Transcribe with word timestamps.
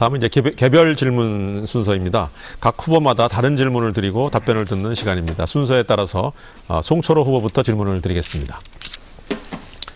다음은 0.00 0.22
이제 0.22 0.28
개별, 0.56 0.96
질문 0.96 1.66
순서입니다. 1.66 2.30
각 2.58 2.76
후보마다 2.78 3.28
다른 3.28 3.58
질문을 3.58 3.92
드리고 3.92 4.30
답변을 4.30 4.64
듣는 4.64 4.94
시간입니다. 4.94 5.44
순서에 5.44 5.82
따라서 5.82 6.32
어, 6.68 6.80
송철호 6.82 7.22
후보부터 7.22 7.62
질문을 7.62 8.00
드리겠습니다. 8.00 8.60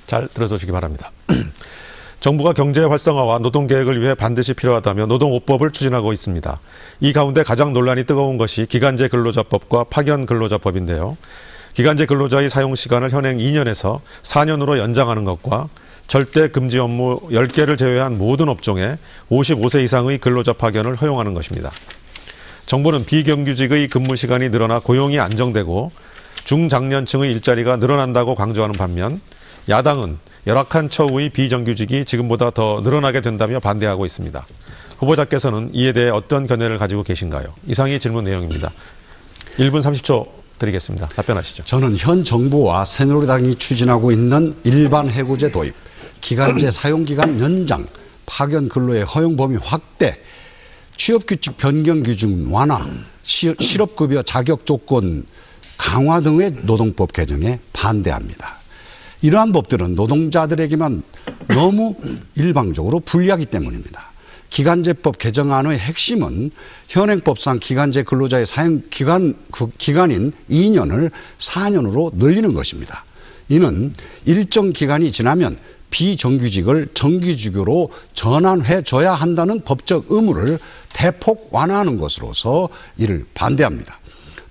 잘 0.07 0.29
들어주시기 0.29 0.73
바랍니다. 0.73 1.11
정부가 2.21 2.53
경제 2.53 2.85
활성화와 2.85 3.39
노동 3.39 3.67
계획을 3.67 4.03
위해 4.03 4.15
반드시 4.15 4.53
필요하다며 4.53 5.07
노동오법을 5.07 5.71
추진하고 5.71 6.13
있습니다. 6.13 6.61
이 7.01 7.13
가운데 7.15 7.43
가장 7.43 7.73
논란이 7.73 8.05
뜨거운 8.05 8.37
것이 8.37 8.67
기간제 8.67 9.09
근로자법과 9.09 9.85
파견 9.85 10.27
근로자법인데요. 10.27 11.17
기간제 11.73 12.05
근로자의 12.05 12.51
사용 12.51 12.75
시간을 12.75 13.09
현행 13.09 13.39
2년에서 13.39 14.01
4년으로 14.23 14.77
연장하는 14.77 15.25
것과 15.25 15.71
절대 16.07 16.49
금지 16.49 16.79
업무 16.79 17.21
10개를 17.31 17.79
제외한 17.79 18.19
모든 18.19 18.49
업종에 18.49 18.99
55세 19.31 19.83
이상의 19.85 20.19
근로자 20.19 20.53
파견을 20.53 20.97
허용하는 20.97 21.35
것입니다. 21.35 21.73
정부는 22.67 23.05
비경규직의 23.05 23.89
근무 23.89 24.17
시간이 24.17 24.51
늘어나 24.51 24.79
고용이 24.79 25.19
안정되고 25.19 25.91
중장년층의 26.45 27.31
일자리가 27.33 27.77
늘어난다고 27.77 28.35
강조하는 28.35 28.77
반면 28.77 29.21
야당은 29.69 30.19
열악한 30.47 30.91
처우의 30.91 31.31
비정규직이 31.31 32.05
지금보다 32.05 32.51
더 32.51 32.81
늘어나게 32.85 33.23
된다며 33.23 33.61
반대하고 33.61 34.05
있습니다. 34.05 34.47
후보자께서는 34.99 35.71
이에 35.73 35.93
대해 35.93 36.11
어떤 36.11 36.47
견해를 36.47 36.79
가지고 36.79 37.03
계신가요? 37.03 37.55
이상이 37.67 37.99
질문 37.99 38.25
내용입니다. 38.25 38.73
1분 39.59 39.83
30초 39.83 40.27
드리겠습니다. 40.59 41.09
답변하시죠. 41.09 41.65
저는 41.65 41.97
현 41.97 42.25
정부와 42.25 42.85
새누리당이 42.85 43.57
추진하고 43.57 44.13
있는 44.13 44.55
일반 44.65 45.09
해고제 45.09 45.51
도입, 45.51 45.75
기간제 46.25 46.71
사용기간 46.71 47.39
연장, 47.39 47.87
파견 48.25 48.71
근로의 48.71 49.05
허용 49.05 49.37
범위 49.37 49.57
확대, 49.57 50.19
취업규칙 50.97 51.59
변경 51.59 52.03
기준 52.03 52.47
완화, 52.51 52.87
시- 53.23 53.55
실업급여 53.61 54.23
자격 54.23 54.65
조건 54.65 55.27
강화 55.77 56.21
등의 56.23 56.57
노동법 56.63 57.13
개정에 57.13 57.59
반대합니다. 57.75 58.59
이러한 59.21 59.53
법들은 59.53 59.97
노동자들에게만 59.97 61.03
너무 61.49 61.95
일방적으로 62.37 63.01
불리하기 63.01 63.47
때문입니다. 63.47 64.11
기간제법 64.49 65.19
개정안의 65.19 65.79
핵심은 65.79 66.53
현행법상 66.89 67.59
기간제 67.59 68.05
근로자의 68.05 68.47
사용 68.47 68.83
기간, 68.89 69.35
그 69.53 69.69
기간인 69.77 70.33
2년을 70.49 71.11
4년으로 71.39 72.15
늘리는 72.15 72.55
것입니다. 72.55 73.05
이는 73.49 73.93
일정 74.25 74.73
기간이 74.73 75.13
지나면 75.13 75.59
비정규직을 75.95 76.89
정규직으로 76.93 77.91
전환해 78.15 78.83
줘야 78.83 79.15
한다는 79.15 79.61
법적 79.63 80.07
의무를 80.09 80.59
대폭 80.93 81.51
완화하는 81.53 81.99
것으로서 81.99 82.69
이를 82.97 83.25
반대합니다. 83.33 84.01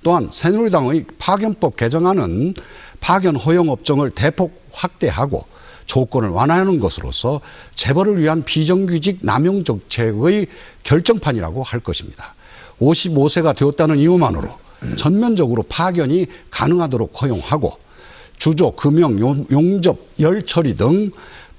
또한 0.04 0.30
새누리당의 0.32 1.06
파견법 1.20 1.76
개정안은 1.76 2.54
파견 3.02 3.36
허용 3.36 3.70
업종을 3.70 4.12
대폭 4.12 4.64
확대하고 4.72 5.46
조건을 5.86 6.30
완화하는 6.30 6.80
것으로서 6.80 7.42
재벌을 7.76 8.22
위한 8.22 8.46
비정규직 8.46 9.20
남용 9.22 9.66
정책의 9.66 10.48
결정판이라고 10.84 11.62
할 11.62 11.82
것입니다. 11.82 12.36
55세가 12.80 13.54
되었다는 13.58 13.98
이유만으로 13.98 14.48
전면적으로 14.98 15.64
파견이 15.64 16.26
가능하도록 16.52 17.22
허용하고 17.22 17.83
주조, 18.44 18.72
금융, 18.76 19.22
용- 19.22 19.48
용접, 19.52 19.98
열처리 20.20 20.76
등 20.76 21.12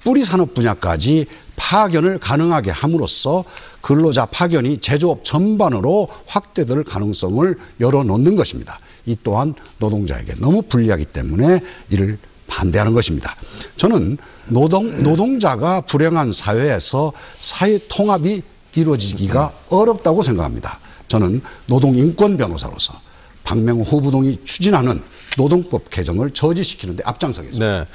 뿌리 0.02 0.22
산업 0.22 0.52
분야까지 0.52 1.24
파견을 1.56 2.18
가능하게 2.18 2.72
함으로써 2.72 3.44
근로자 3.80 4.27
파견이 4.27 4.78
제조업 4.78 5.24
전반으로 5.24 6.10
확대될 6.27 6.84
가능성을 6.84 7.56
열어놓는 7.80 8.36
것입니다. 8.36 8.80
이 9.06 9.16
또한 9.22 9.55
노동자에게 9.78 10.34
너무 10.40 10.60
불리하기 10.60 11.06
때문에 11.06 11.60
이를 11.89 12.18
반대하는 12.48 12.92
것입니다. 12.92 13.34
저는 13.78 14.18
노동, 14.48 15.02
노동자가 15.02 15.80
불행한 15.80 16.33
사회에서 16.33 17.14
사회 17.40 17.78
통합이 17.89 18.42
이루어지기가 18.74 19.52
어렵다고 19.70 20.22
생각합니다. 20.22 20.80
저는 21.08 21.40
노동인권 21.66 22.36
변호사로서 22.36 23.01
박명호 23.44 23.82
후보동이 23.82 24.40
추진하는 24.44 25.02
노동법 25.38 25.90
개정을 25.90 26.30
저지시키는데 26.32 27.02
앞장서겠습니다. 27.06 27.80
네. 27.80 27.86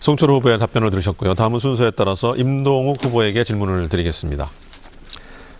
송철호 0.00 0.36
후보의 0.36 0.58
답변을 0.58 0.90
들으셨고요. 0.90 1.34
다음은 1.34 1.58
순서에 1.58 1.92
따라서 1.92 2.34
임동욱 2.36 3.04
후보에게 3.04 3.44
질문을 3.44 3.88
드리겠습니다. 3.88 4.50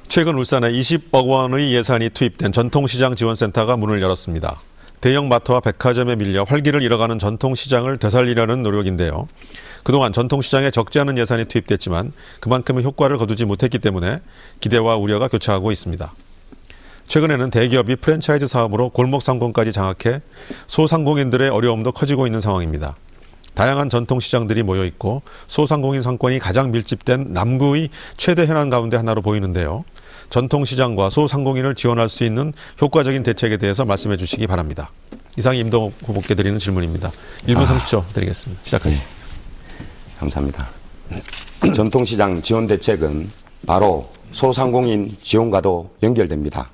최근 0.08 0.34
울산에 0.34 0.72
20억 0.72 1.26
원의 1.26 1.72
예산이 1.72 2.10
투입된 2.10 2.52
전통시장 2.52 3.14
지원센터가 3.14 3.76
문을 3.76 4.02
열었습니다. 4.02 4.60
대형 5.00 5.28
마트와 5.28 5.60
백화점에 5.60 6.16
밀려 6.16 6.42
활기를 6.42 6.82
잃어가는 6.82 7.18
전통시장을 7.18 7.98
되살리려는 7.98 8.62
노력인데요. 8.62 9.28
그동안 9.82 10.12
전통시장에 10.12 10.70
적지 10.70 10.98
않은 11.00 11.16
예산이 11.16 11.46
투입됐지만 11.46 12.12
그만큼의 12.40 12.84
효과를 12.84 13.18
거두지 13.18 13.44
못했기 13.44 13.78
때문에 13.78 14.20
기대와 14.60 14.96
우려가 14.96 15.28
교차하고 15.28 15.72
있습니다. 15.72 16.12
최근에는 17.10 17.50
대기업이 17.50 17.96
프랜차이즈 17.96 18.46
사업으로 18.46 18.90
골목 18.90 19.22
상권까지 19.22 19.72
장악해 19.72 20.20
소상공인들의 20.68 21.50
어려움도 21.50 21.90
커지고 21.90 22.26
있는 22.26 22.40
상황입니다. 22.40 22.96
다양한 23.54 23.90
전통 23.90 24.20
시장들이 24.20 24.62
모여 24.62 24.84
있고 24.84 25.22
소상공인 25.48 26.02
상권이 26.02 26.38
가장 26.38 26.70
밀집된 26.70 27.32
남구의 27.32 27.90
최대 28.16 28.46
현안 28.46 28.70
가운데 28.70 28.96
하나로 28.96 29.22
보이는데요. 29.22 29.84
전통 30.30 30.64
시장과 30.64 31.10
소상공인을 31.10 31.74
지원할 31.74 32.08
수 32.08 32.22
있는 32.22 32.52
효과적인 32.80 33.24
대책에 33.24 33.56
대해서 33.56 33.84
말씀해 33.84 34.16
주시기 34.16 34.46
바랍니다. 34.46 34.92
이상이 35.36 35.58
임동욱 35.58 35.94
후보께 36.04 36.36
드리는 36.36 36.60
질문입니다. 36.60 37.10
1분 37.48 37.66
30초 37.66 38.12
드리겠습니다. 38.14 38.62
시작하시죠. 38.64 39.02
감사합니다. 40.20 40.68
전통시장 41.74 42.42
지원 42.42 42.68
대책은 42.68 43.32
바로 43.66 44.12
소상공인 44.32 45.16
지원과도 45.20 45.96
연결됩니다. 46.04 46.70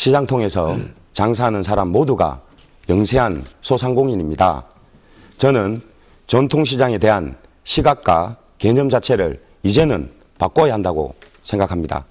시장 0.00 0.26
통해서 0.26 0.78
장사하는 1.12 1.62
사람 1.62 1.88
모두가 1.88 2.40
영세한 2.88 3.44
소상공인입니다. 3.60 4.64
저는 5.36 5.82
전통시장에 6.26 6.96
대한 6.96 7.36
시각과 7.64 8.38
개념 8.56 8.88
자체를 8.88 9.42
이제는 9.62 10.10
바꿔야 10.38 10.72
한다고 10.72 11.14
생각합니다. 11.42 12.06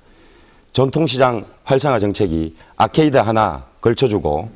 전통시장 0.72 1.48
활성화 1.64 1.98
정책이 1.98 2.56
아케이드 2.78 3.18
하나 3.18 3.66
걸쳐주고 3.82 4.52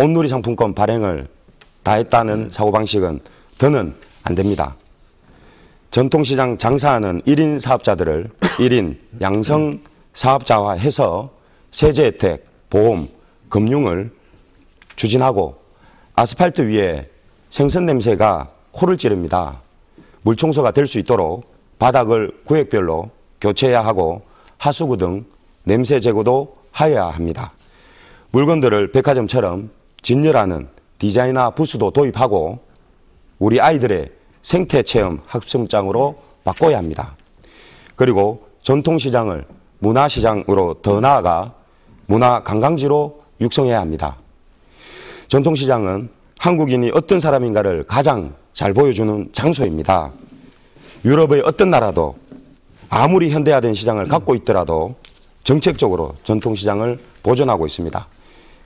온누리 0.00 0.28
상품권 0.28 0.74
발행을 0.74 1.28
다 1.84 1.92
했다는 1.92 2.48
사고방식은 2.50 3.20
더는 3.58 3.94
안 4.24 4.34
됩니다. 4.34 4.74
전통시장 5.92 6.58
장사하는 6.58 7.22
1인 7.28 7.60
사업자들을 7.60 8.28
1인 8.58 8.96
양성 9.20 9.78
사업자화해서 10.14 11.30
세제 11.70 12.06
혜택, 12.06 12.51
보험, 12.72 13.06
금융을 13.50 14.10
추진하고 14.96 15.56
아스팔트 16.14 16.62
위에 16.62 17.06
생선 17.50 17.84
냄새가 17.84 18.48
코를 18.70 18.96
찌릅니다. 18.96 19.60
물 20.22 20.36
청소가 20.36 20.70
될 20.70 20.86
수 20.86 20.98
있도록 20.98 21.52
바닥을 21.78 22.32
구역별로 22.46 23.10
교체해야 23.42 23.84
하고 23.84 24.22
하수구 24.56 24.96
등 24.96 25.26
냄새 25.64 26.00
제거도 26.00 26.56
하여야 26.70 27.08
합니다. 27.08 27.52
물건들을 28.30 28.92
백화점처럼 28.92 29.70
진열하는 30.00 30.68
디자이너 30.98 31.50
부스도 31.50 31.90
도입하고 31.90 32.58
우리 33.38 33.60
아이들의 33.60 34.10
생태 34.40 34.82
체험 34.82 35.20
학습장으로 35.26 36.22
바꿔야 36.42 36.78
합니다. 36.78 37.16
그리고 37.96 38.48
전통시장을 38.62 39.44
문화시장으로 39.80 40.80
더 40.80 41.00
나아가 41.00 41.54
문화 42.12 42.42
관광지로 42.42 43.22
육성해야 43.40 43.80
합니다. 43.80 44.16
전통시장은 45.28 46.10
한국인이 46.38 46.90
어떤 46.92 47.20
사람인가를 47.20 47.84
가장 47.84 48.34
잘 48.52 48.74
보여주는 48.74 49.30
장소입니다. 49.32 50.10
유럽의 51.06 51.40
어떤 51.46 51.70
나라도 51.70 52.16
아무리 52.90 53.30
현대화된 53.30 53.72
시장을 53.72 54.08
갖고 54.08 54.34
있더라도 54.34 54.94
정책적으로 55.44 56.14
전통시장을 56.24 56.98
보존하고 57.22 57.66
있습니다. 57.66 58.06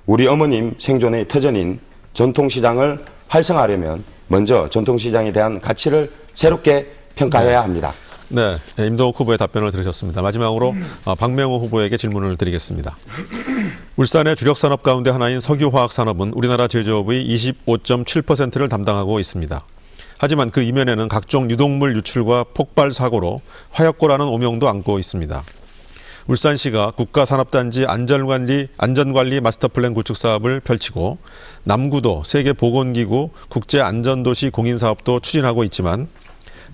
우리 0.07 0.27
어머님 0.27 0.75
생존의 0.81 1.29
터전인 1.29 1.79
전통시장을 2.15 3.05
활성화하려면 3.29 4.03
먼저 4.27 4.69
전통시장에 4.71 5.31
대한 5.31 5.61
가치를 5.61 6.11
새롭게 6.35 6.91
평가해야 7.15 7.63
합니다. 7.63 7.95
네, 8.29 8.59
임동욱 8.79 9.21
후보의 9.21 9.39
답변을 9.39 9.71
들으셨습니다. 9.71 10.21
마지막으로 10.21 10.75
어, 11.05 11.15
박명호 11.15 11.59
후보에게 11.59 11.97
질문을 11.97 12.37
드리겠습니다. 12.37 12.97
울산의 13.97 14.35
주력 14.35 14.59
산업 14.59 14.83
가운데 14.83 15.11
하나인 15.11 15.41
석유화학 15.41 15.93
산업은 15.93 16.33
우리나라 16.35 16.67
제조업의 16.67 17.25
25.7%를 17.25 18.69
담당하고 18.69 19.21
있습니다. 19.21 19.65
하지만 20.19 20.51
그 20.51 20.61
이면에는 20.61 21.09
각종 21.09 21.51
유독물 21.51 21.97
유출과 21.97 22.47
폭발 22.55 22.93
사고로 22.93 23.43
화약고라는 23.71 24.27
오명도 24.27 24.69
안고 24.69 24.99
있습니다. 24.99 25.45
울산시가 26.27 26.93
국가산업단지 26.93 27.85
안전관리, 27.87 28.67
안전관리 28.77 29.41
마스터플랜 29.41 29.95
구축 29.95 30.17
사업을 30.17 30.59
펼치고 30.61 31.19
남구도 31.63 32.25
세계보건기구 32.27 33.31
국제안전도시 33.51 34.51
공인사업도 34.51 35.21
추진하고 35.21 35.63
있지만 35.65 36.09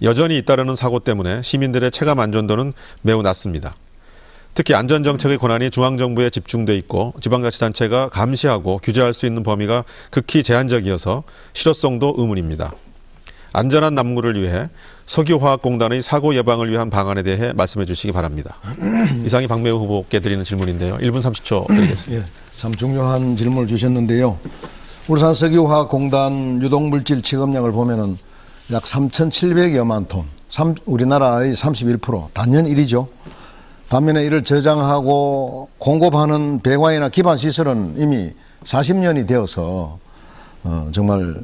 여전히 0.03 0.37
잇따르는 0.39 0.77
사고 0.77 0.99
때문에 0.99 1.43
시민들의 1.43 1.91
체감 1.91 2.21
안전도는 2.21 2.73
매우 3.03 3.23
낮습니다. 3.23 3.75
특히 4.55 4.75
안전정책의 4.75 5.39
권한이 5.39 5.71
중앙정부에 5.71 6.31
집중돼 6.31 6.77
있고 6.79 7.15
지방자치단체가 7.23 8.09
감시하고 8.09 8.81
규제할 8.83 9.15
수 9.15 9.25
있는 9.27 9.43
범위가 9.43 9.85
극히 10.11 10.43
제한적이어서 10.43 11.23
실효성도 11.55 12.15
의문입니다. 12.19 12.75
안전한 13.55 13.95
남구를 13.95 14.41
위해 14.41 14.69
석유화학공단의 15.07 16.03
사고 16.03 16.35
예방을 16.35 16.71
위한 16.71 16.91
방안에 16.91 17.23
대해 17.23 17.53
말씀해 17.53 17.87
주시기 17.87 18.13
바랍니다. 18.13 18.57
이상이 19.25 19.47
박매우 19.47 19.79
후보께 19.79 20.21
드리는 20.21 20.43
질문인데요. 20.43 20.99
1분 20.99 21.21
30초 21.23 21.67
드리겠습니다. 21.69 22.25
예, 22.25 22.25
참 22.59 22.75
중요한 22.75 23.37
질문을 23.37 23.67
주셨는데요. 23.67 24.39
울산 25.09 25.35
석유화학공단 25.35 26.63
유독물질 26.63 27.23
취급량을 27.23 27.73
보면은 27.73 28.17
약 28.71 28.85
3,700여만 28.85 30.09
톤, 30.09 30.25
삼- 30.49 30.75
우리나라의 30.87 31.55
31%, 31.55 32.29
단연 32.33 32.65
1위죠. 32.67 33.09
반면에 33.89 34.25
이를 34.25 34.43
저장하고 34.45 35.69
공급하는 35.79 36.61
배관이나 36.63 37.11
기반 37.11 37.37
시설은 37.37 37.97
이미 37.99 38.31
40년이 38.65 39.27
되어서 39.27 39.99
어, 40.65 40.91
정말 40.95 41.43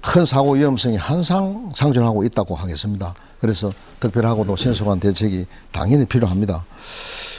큰 0.00 0.24
사고 0.24 0.52
위험성이 0.52 0.96
항상 0.96 1.68
상존하고 1.74 2.24
있다고 2.24 2.54
하겠습니다. 2.54 3.14
그래서 3.40 3.72
특별하고도 4.00 4.56
신속한 4.56 5.00
대책이 5.00 5.46
당연히 5.72 6.06
필요합니다. 6.06 6.64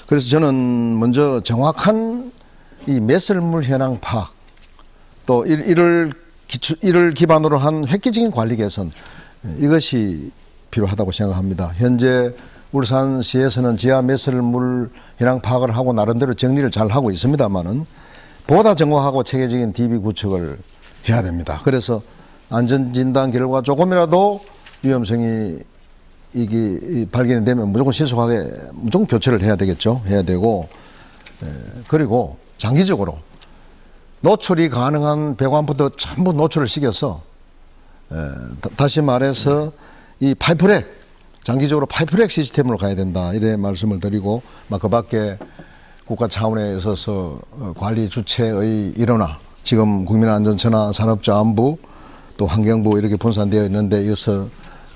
그래서 0.06 0.28
저는 0.30 1.00
먼저 1.00 1.42
정확한 1.44 2.32
이 2.88 3.00
매설물 3.00 3.64
현황 3.64 4.00
파악 4.00 4.34
또 5.26 5.46
이- 5.46 5.50
이를 5.52 6.14
기초, 6.48 6.76
이를 6.82 7.14
기반으로 7.14 7.58
한 7.58 7.88
획기적인 7.88 8.32
관리 8.32 8.56
개선 8.56 8.92
이것이 9.60 10.32
필요하다고 10.72 11.12
생각합니다. 11.12 11.72
현재 11.76 12.34
울산시에서는 12.72 13.78
지하 13.78 14.02
매설물 14.02 14.90
현황 15.18 15.42
파악을 15.42 15.76
하고 15.76 15.94
나름대로 15.94 16.34
정리를 16.34 16.70
잘 16.72 16.88
하고 16.88 17.12
있습니다만은 17.12 17.86
보다 18.46 18.76
정확하고 18.76 19.24
체계적인 19.24 19.74
DB 19.74 19.98
구축을 19.98 20.58
해야 21.10 21.22
됩니다. 21.22 21.62
그래서 21.64 22.02
안전진단 22.50 23.32
결과 23.32 23.62
조금이라도 23.62 24.42
위험성이 24.84 25.60
이게 26.34 26.56
이 26.56 27.08
발견이 27.12 27.46
되면 27.46 27.70
무조건 27.70 27.94
신속하게 27.94 28.50
무조건 28.74 29.08
교체를 29.08 29.42
해야 29.44 29.56
되겠죠. 29.56 30.02
해야 30.08 30.24
되고 30.24 30.68
에, 31.44 31.48
그리고 31.88 32.38
장기적으로 32.58 33.18
노출이 34.22 34.70
가능한 34.70 35.36
배관부터 35.38 35.92
전부 35.98 36.34
노출을 36.34 36.68
시켜서 36.68 37.22
에, 38.12 38.16
다- 38.62 38.70
다시 38.76 39.02
말해서 39.02 39.72
이 40.20 40.34
pipe 40.34 40.60
rack 40.60 40.86
장기적으로 41.44 41.86
pipe 41.86 42.08
rack 42.08 42.30
시스템으로 42.32 42.78
가야 42.78 42.96
된다 42.96 43.34
이래 43.34 43.56
말씀을 43.56 44.00
드리고 44.00 44.42
막 44.68 44.82
그 44.82 44.90
밖에 44.90 45.38
국가 46.06 46.28
차원에 46.28 46.78
있어서 46.78 47.40
어, 47.52 47.74
관리 47.78 48.10
주체의 48.10 48.94
일원화 48.98 49.40
지금 49.64 50.06
국민안전처나 50.06 50.94
산업자원부 50.94 51.78
또 52.38 52.48
환경부 52.48 52.98
이렇게 52.98 53.18
분산되어 53.18 53.66
있는데 53.66 54.04
이것을 54.06 54.50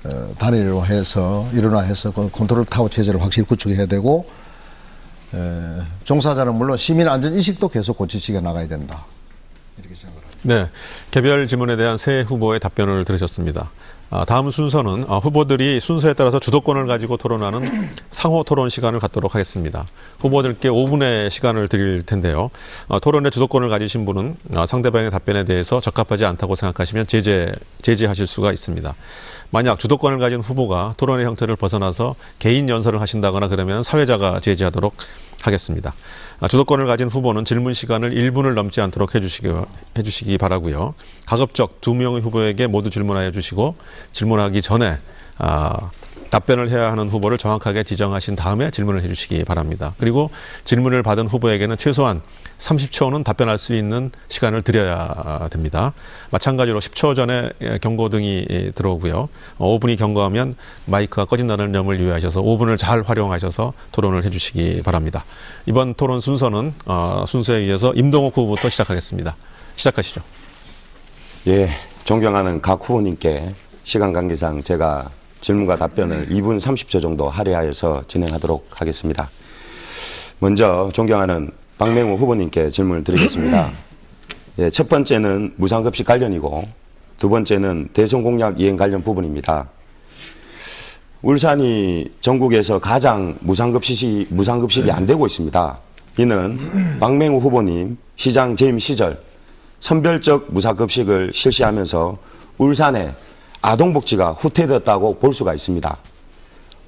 어, 0.04 0.34
단일로 0.38 0.84
해서 0.86 1.46
일원화해서 1.52 2.12
그 2.12 2.30
컨트롤 2.32 2.64
타워 2.64 2.88
체제를 2.88 3.20
확실히 3.22 3.46
구축해야 3.46 3.86
되고 3.86 4.24
에, 4.26 4.32
종사자는 6.04 6.54
물론 6.54 6.76
시민 6.76 7.08
안전 7.08 7.34
의식도 7.34 7.68
계속 7.68 7.96
고치시켜 7.96 8.40
나가야 8.40 8.68
된다 8.68 9.06
이렇게 9.78 9.94
생각합니다. 9.94 10.32
네, 10.42 10.68
개별 11.10 11.46
질문에 11.46 11.76
대한 11.76 11.96
새 11.96 12.22
후보의 12.22 12.60
답변을 12.60 13.04
들으셨습니다. 13.04 13.70
아, 14.14 14.26
다음 14.26 14.50
순서는 14.50 15.06
아, 15.08 15.16
후보들이 15.16 15.80
순서에 15.80 16.12
따라서 16.12 16.38
주도권을 16.38 16.86
가지고 16.86 17.16
토론하는 17.16 17.62
상호 18.10 18.44
토론 18.44 18.68
시간을 18.68 19.00
갖도록 19.00 19.34
하겠습니다. 19.34 19.86
후보들께 20.18 20.68
5분의 20.68 21.30
시간을 21.30 21.68
드릴 21.68 22.04
텐데요. 22.04 22.50
어, 22.88 23.00
토론의 23.00 23.30
주도권을 23.30 23.70
가지신 23.70 24.04
분은 24.04 24.36
어, 24.54 24.66
상대방의 24.66 25.10
답변에 25.10 25.44
대해서 25.44 25.80
적합하지 25.80 26.26
않다고 26.26 26.56
생각하시면 26.56 27.06
제재, 27.06 27.54
제재하실 27.80 28.26
수가 28.26 28.52
있습니다. 28.52 28.94
만약 29.52 29.78
주도권을 29.78 30.18
가진 30.18 30.40
후보가 30.40 30.94
토론의 30.96 31.26
형태를 31.26 31.56
벗어나서 31.56 32.16
개인 32.38 32.70
연설을 32.70 33.02
하신다거나 33.02 33.48
그러면 33.48 33.82
사회자가 33.82 34.40
제지하도록 34.40 34.94
하겠습니다. 35.42 35.92
아, 36.40 36.48
주도권을 36.48 36.86
가진 36.86 37.08
후보는 37.08 37.44
질문 37.44 37.74
시간을 37.74 38.14
1분을 38.14 38.54
넘지 38.54 38.80
않도록 38.80 39.14
해주시기, 39.14 39.48
해주시기 39.98 40.38
바라고요. 40.38 40.94
가급적 41.26 41.82
두 41.82 41.92
명의 41.94 42.22
후보에게 42.22 42.66
모두 42.66 42.88
질문하여 42.88 43.30
주시고 43.30 43.76
질문하기 44.12 44.62
전에 44.62 44.96
아, 45.42 45.90
답변을 46.30 46.70
해야 46.70 46.90
하는 46.90 47.10
후보를 47.10 47.36
정확하게 47.36 47.82
지정하신 47.82 48.36
다음에 48.36 48.70
질문을 48.70 49.02
해주시기 49.02 49.44
바랍니다. 49.44 49.94
그리고 49.98 50.30
질문을 50.64 51.02
받은 51.02 51.26
후보에게는 51.26 51.76
최소한 51.76 52.22
30초는 52.58 53.22
답변할 53.22 53.58
수 53.58 53.74
있는 53.74 54.10
시간을 54.28 54.62
드려야 54.62 55.48
됩니다. 55.50 55.92
마찬가지로 56.30 56.80
10초 56.80 57.16
전에 57.16 57.50
예, 57.60 57.78
경고등이 57.78 58.46
예, 58.48 58.70
들어오고요. 58.70 59.28
어, 59.58 59.78
5분이 59.78 59.98
경고하면 59.98 60.54
마이크가 60.86 61.26
꺼진다는 61.26 61.72
점을 61.74 62.00
유의하셔서 62.00 62.40
5분을 62.40 62.78
잘 62.78 63.02
활용하셔서 63.02 63.74
토론을 63.90 64.24
해주시기 64.24 64.82
바랍니다. 64.82 65.24
이번 65.66 65.92
토론 65.94 66.20
순서는 66.20 66.72
어, 66.86 67.24
순서에 67.28 67.58
의해서 67.58 67.92
임동욱 67.94 68.34
후보부터 68.34 68.70
시작하겠습니다. 68.70 69.36
시작하시죠. 69.76 70.22
예, 71.48 71.68
존경하는 72.04 72.62
각 72.62 72.80
후보님께 72.88 73.52
시간 73.84 74.12
관계상 74.14 74.62
제가 74.62 75.10
질문과 75.42 75.76
답변을 75.76 76.28
2분 76.28 76.60
30초 76.60 77.02
정도 77.02 77.28
할애하여서 77.28 78.04
진행하도록 78.08 78.68
하겠습니다. 78.70 79.28
먼저 80.38 80.90
존경하는 80.94 81.50
박맹우 81.78 82.16
후보님께 82.16 82.70
질문을 82.70 83.04
드리겠습니다. 83.04 83.72
예, 84.58 84.70
첫 84.70 84.88
번째는 84.88 85.54
무상급식 85.56 86.06
관련이고 86.06 86.64
두 87.18 87.28
번째는 87.28 87.88
대선공약 87.92 88.60
이행 88.60 88.76
관련 88.76 89.02
부분입니다. 89.02 89.68
울산이 91.22 92.06
전국에서 92.20 92.78
가장 92.80 93.36
무상급식이, 93.40 94.28
무상급식이 94.30 94.90
안 94.90 95.06
되고 95.06 95.24
있습니다. 95.26 95.78
이는 96.18 96.98
박맹우 97.00 97.38
후보님 97.38 97.96
시장 98.16 98.56
재임 98.56 98.78
시절 98.78 99.20
선별적 99.80 100.48
무상급식을 100.52 101.32
실시하면서 101.34 102.18
울산의 102.58 103.14
아동복지가 103.62 104.32
후퇴되었다고 104.32 105.18
볼 105.18 105.34
수가 105.34 105.54
있습니다. 105.54 105.96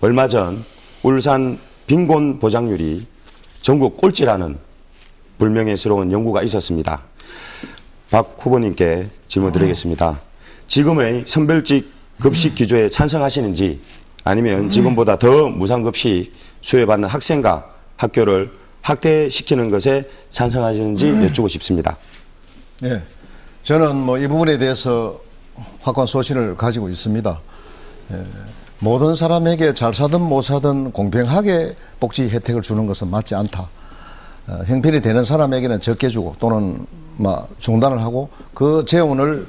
얼마 0.00 0.28
전 0.28 0.64
울산 1.02 1.58
빈곤 1.86 2.38
보장률이 2.40 3.06
전국 3.62 3.96
꼴찌라는 3.96 4.58
불명예스러운 5.38 6.12
연구가 6.12 6.42
있었습니다. 6.42 7.02
박 8.10 8.36
후보님께 8.38 9.08
질문 9.28 9.52
드리겠습니다. 9.52 10.20
지금의 10.68 11.24
선별직 11.26 11.92
급식 12.20 12.54
기조에 12.54 12.90
찬성하시는지 12.90 13.80
아니면 14.24 14.70
지금보다 14.70 15.18
더 15.18 15.48
무상급식 15.48 16.32
수혜받는 16.62 17.08
학생과 17.08 17.70
학교를 17.96 18.52
확대시키는 18.82 19.70
것에 19.70 20.08
찬성하시는지 20.30 21.08
여쭈고 21.24 21.48
싶습니다. 21.48 21.96
예. 22.82 23.02
저는 23.62 23.96
뭐 23.96 24.18
이 24.18 24.28
부분에 24.28 24.58
대해서 24.58 25.20
확고한 25.82 26.06
소신을 26.06 26.56
가지고 26.56 26.88
있습니다. 26.88 27.40
예, 28.12 28.24
모든 28.80 29.14
사람에게 29.14 29.74
잘 29.74 29.94
사든 29.94 30.20
못 30.20 30.42
사든 30.42 30.92
공평하게 30.92 31.76
복지 32.00 32.28
혜택을 32.28 32.62
주는 32.62 32.86
것은 32.86 33.08
맞지 33.08 33.34
않다. 33.34 33.68
어, 34.46 34.62
형편이 34.66 35.00
되는 35.00 35.24
사람에게는 35.24 35.80
적게 35.80 36.10
주고 36.10 36.34
또는 36.38 36.86
막 37.16 37.48
중단을 37.60 38.00
하고 38.00 38.28
그 38.52 38.84
재원을 38.86 39.46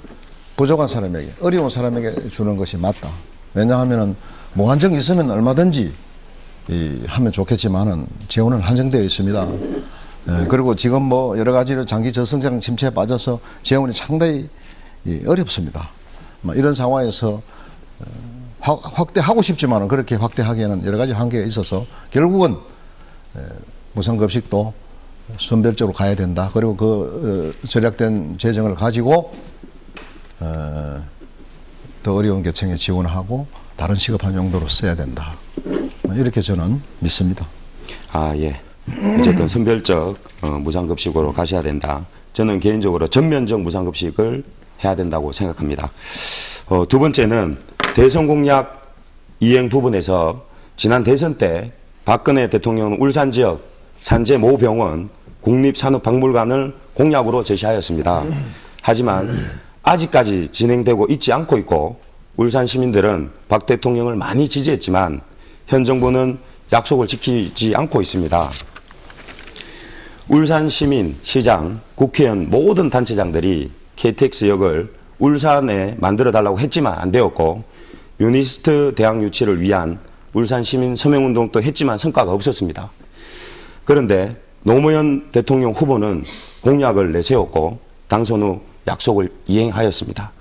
부족한 0.55 0.87
사람에게 0.87 1.33
어려운 1.41 1.69
사람에게 1.69 2.29
주는 2.29 2.55
것이 2.55 2.77
맞다. 2.77 3.11
왜냐하면은 3.53 4.15
무한정 4.53 4.93
있으면 4.93 5.29
얼마든지 5.29 5.93
이, 6.69 7.01
하면 7.07 7.31
좋겠지만은 7.31 8.07
재원은 8.29 8.59
한정되어 8.59 9.01
있습니다. 9.01 9.47
예, 10.27 10.47
그리고 10.47 10.75
지금 10.75 11.03
뭐 11.03 11.37
여러 11.37 11.51
가지로 11.51 11.85
장기 11.85 12.13
저성장 12.13 12.61
침체에 12.61 12.91
빠져서 12.91 13.39
재원이 13.63 13.93
상당히 13.93 14.39
이, 14.39 14.47
어렵습니다. 15.25 15.89
뭐 16.41 16.55
이런 16.55 16.73
상황에서 16.73 17.41
어, 17.99 18.05
확, 18.59 18.79
확대하고 18.83 19.41
싶지만은 19.41 19.87
그렇게 19.87 20.15
확대하기에는 20.15 20.85
여러 20.85 20.97
가지 20.97 21.11
한계가 21.11 21.45
있어서 21.45 21.85
결국은 22.11 22.53
에, 23.35 23.39
무상급식도 23.93 24.73
선별적으로 25.39 25.93
가야 25.93 26.15
된다. 26.15 26.49
그리고 26.53 26.75
그 26.75 27.53
어, 27.63 27.67
절약된 27.67 28.37
재정을 28.37 28.75
가지고 28.75 29.33
어, 30.39 31.03
더 32.03 32.13
어려운 32.13 32.43
계층에 32.43 32.75
지원하고 32.75 33.47
다른 33.75 33.95
시급한 33.95 34.35
용도로 34.35 34.69
써야 34.69 34.95
된다. 34.95 35.35
뭐 36.03 36.15
이렇게 36.15 36.41
저는 36.41 36.81
믿습니다. 36.99 37.47
아, 38.11 38.35
예. 38.37 38.61
어쨌든 39.19 39.47
선별적 39.47 40.17
어, 40.41 40.47
무상급식으로 40.47 41.33
가셔야 41.33 41.61
된다. 41.61 42.05
저는 42.33 42.59
개인적으로 42.59 43.07
전면적 43.07 43.61
무상급식을 43.61 44.43
해야 44.83 44.95
된다고 44.95 45.31
생각합니다. 45.31 45.91
어, 46.67 46.85
두 46.87 46.99
번째는 46.99 47.57
대선 47.95 48.27
공약 48.27 48.93
이행 49.39 49.69
부분에서 49.69 50.45
지난 50.75 51.03
대선 51.03 51.37
때 51.37 51.71
박근혜 52.03 52.49
대통령은 52.49 52.97
울산 52.99 53.31
지역 53.31 53.61
산재 54.01 54.37
모 54.37 54.57
병원 54.57 55.09
국립산업박물관을 55.41 56.75
공약으로 56.93 57.43
제시하였습니다. 57.43 58.23
하지만 58.81 59.59
아직까지 59.83 60.49
진행되고 60.51 61.07
있지 61.09 61.31
않고 61.31 61.57
있고 61.59 61.99
울산 62.37 62.65
시민들은 62.65 63.31
박 63.47 63.65
대통령을 63.65 64.15
많이 64.15 64.49
지지했지만 64.49 65.21
현 65.67 65.85
정부는 65.85 66.39
약속을 66.73 67.07
지키지 67.07 67.75
않고 67.75 68.01
있습니다. 68.01 68.51
울산 70.27 70.69
시민, 70.69 71.17
시장, 71.21 71.79
국회의원 71.93 72.49
모든 72.49 72.89
단체장들이 72.89 73.71
KTX역을 73.95 74.93
울산에 75.19 75.95
만들어 75.99 76.31
달라고 76.31 76.59
했지만 76.59 76.97
안 76.97 77.11
되었고 77.11 77.63
유니스트 78.19 78.93
대학 78.95 79.21
유치를 79.21 79.61
위한 79.61 79.99
울산 80.33 80.63
시민 80.63 80.95
서명운동도 80.95 81.61
했지만 81.61 81.97
성과가 81.97 82.31
없었습니다. 82.31 82.91
그런데 83.85 84.35
노무현 84.63 85.29
대통령 85.31 85.71
후보는 85.71 86.25
공약을 86.61 87.11
내세웠고 87.13 87.79
당선 88.07 88.41
후 88.41 88.61
약속을 88.87 89.29
이행하였습니다. 89.47 90.31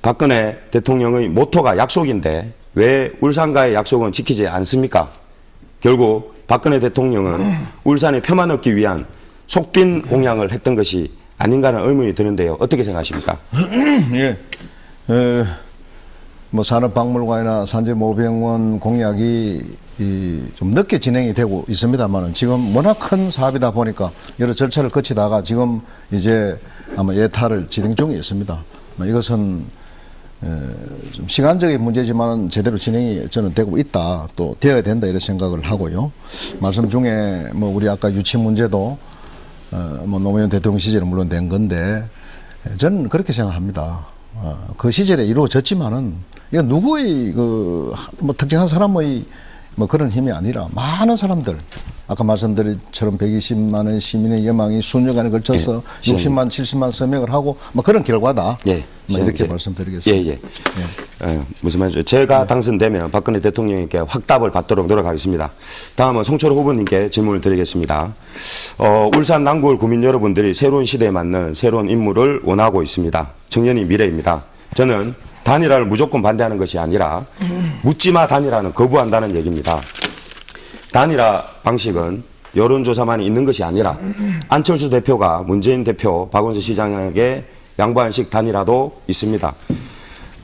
박근혜 0.00 0.58
대통령의 0.70 1.28
모토가 1.28 1.76
약속인데 1.76 2.52
왜 2.74 3.12
울산과의 3.20 3.74
약속은 3.74 4.12
지키지 4.12 4.46
않습니까? 4.46 5.12
결국 5.80 6.34
박근혜 6.46 6.80
대통령은 6.80 7.54
울산에 7.84 8.22
표만 8.22 8.50
얻기 8.50 8.74
위한 8.76 9.06
속빈 9.46 10.02
공약을 10.02 10.52
했던 10.52 10.74
것이 10.74 11.10
아닌가는 11.42 11.88
의문이 11.88 12.14
드는데요. 12.14 12.56
어떻게 12.60 12.84
생각하십니까? 12.84 13.40
예. 14.14 14.38
에, 15.10 15.44
뭐 16.50 16.62
산업박물관이나 16.62 17.66
산재모병원 17.66 18.78
공약이 18.78 19.76
이, 19.98 20.42
좀 20.54 20.68
늦게 20.70 21.00
진행이 21.00 21.34
되고 21.34 21.64
있습니다만은 21.68 22.34
지금 22.34 22.74
워낙 22.76 22.98
큰 23.00 23.28
사업이다 23.28 23.72
보니까 23.72 24.12
여러 24.38 24.54
절차를 24.54 24.90
거치다가 24.90 25.42
지금 25.42 25.80
이제 26.12 26.60
아마 26.96 27.12
예타를 27.12 27.68
진행 27.70 27.96
중에 27.96 28.14
있습니다. 28.14 28.62
뭐 28.94 29.06
이것은 29.06 29.64
에, 30.44 30.46
좀 31.10 31.26
시간적인 31.26 31.82
문제지만 31.82 32.50
제대로 32.50 32.78
진행이 32.78 33.30
저는 33.30 33.54
되고 33.54 33.78
있다 33.78 34.28
또 34.36 34.54
되어야 34.60 34.82
된다 34.82 35.08
이런 35.08 35.18
생각을 35.18 35.62
하고요. 35.62 36.12
말씀 36.60 36.88
중에 36.88 37.48
뭐 37.52 37.74
우리 37.74 37.88
아까 37.88 38.12
유치 38.12 38.36
문제도 38.36 38.96
어, 39.72 40.04
뭐 40.06 40.20
노무현 40.20 40.48
대통령 40.48 40.78
시절에 40.78 41.04
물론 41.04 41.28
된 41.28 41.48
건데 41.48 42.04
저는 42.78 43.08
그렇게 43.08 43.32
생각합니다. 43.32 44.06
어, 44.34 44.74
그 44.78 44.90
시절에 44.90 45.24
이루어졌지만은 45.26 46.14
이거 46.52 46.62
누구의 46.62 47.32
그 47.32 47.92
뭐 48.18 48.34
특정한 48.36 48.68
사람의 48.68 49.24
뭐 49.74 49.86
그런 49.86 50.10
힘이 50.10 50.32
아니라 50.32 50.68
많은 50.74 51.16
사람들 51.16 51.58
아까 52.06 52.24
말씀드린처럼 52.24 53.16
120만 53.16 53.88
의 53.88 54.00
시민의 54.00 54.46
여망이 54.46 54.82
수년간에 54.82 55.30
걸쳐서 55.30 55.82
예, 56.06 56.12
60만 56.12 56.48
70만 56.48 56.90
서명을 56.90 57.32
하고 57.32 57.56
뭐 57.72 57.82
그런 57.82 58.04
결과다. 58.04 58.58
예. 58.66 58.84
뭐 59.06 59.18
이렇게 59.18 59.44
예. 59.44 59.48
말씀드리겠습니다. 59.48 60.30
예, 60.30 60.32
예. 60.32 61.24
어, 61.24 61.46
무슨 61.60 61.80
말이죠? 61.80 62.02
제가 62.02 62.46
당선되면 62.46 63.10
박근혜 63.10 63.40
대통령님께 63.40 63.98
확답을 63.98 64.50
받도록 64.50 64.88
노력하겠습니다. 64.88 65.52
다음은 65.96 66.24
송철호 66.24 66.54
후보님께 66.56 67.10
질문을 67.10 67.40
드리겠습니다. 67.40 68.14
어, 68.78 69.10
울산 69.16 69.44
남구을 69.44 69.78
구민 69.78 70.04
여러분들이 70.04 70.54
새로운 70.54 70.84
시대에 70.84 71.10
맞는 71.10 71.54
새로운 71.54 71.88
인물을 71.88 72.42
원하고 72.44 72.82
있습니다. 72.82 73.32
청년이 73.48 73.84
미래입니다. 73.84 74.44
저는 74.74 75.14
단일화를 75.44 75.86
무조건 75.86 76.22
반대하는 76.22 76.58
것이 76.58 76.78
아니라 76.78 77.26
묻지마 77.82 78.26
단일화는 78.26 78.74
거부한다는 78.74 79.34
얘기입니다. 79.36 79.82
단일화 80.92 81.46
방식은 81.62 82.24
여론조사만 82.54 83.22
있는 83.22 83.44
것이 83.44 83.64
아니라 83.64 83.98
안철수 84.48 84.90
대표가 84.90 85.42
문재인 85.42 85.84
대표, 85.84 86.28
박원순 86.30 86.62
시장에게 86.62 87.44
양보한 87.78 88.10
식 88.10 88.30
단일화도 88.30 89.00
있습니다. 89.08 89.54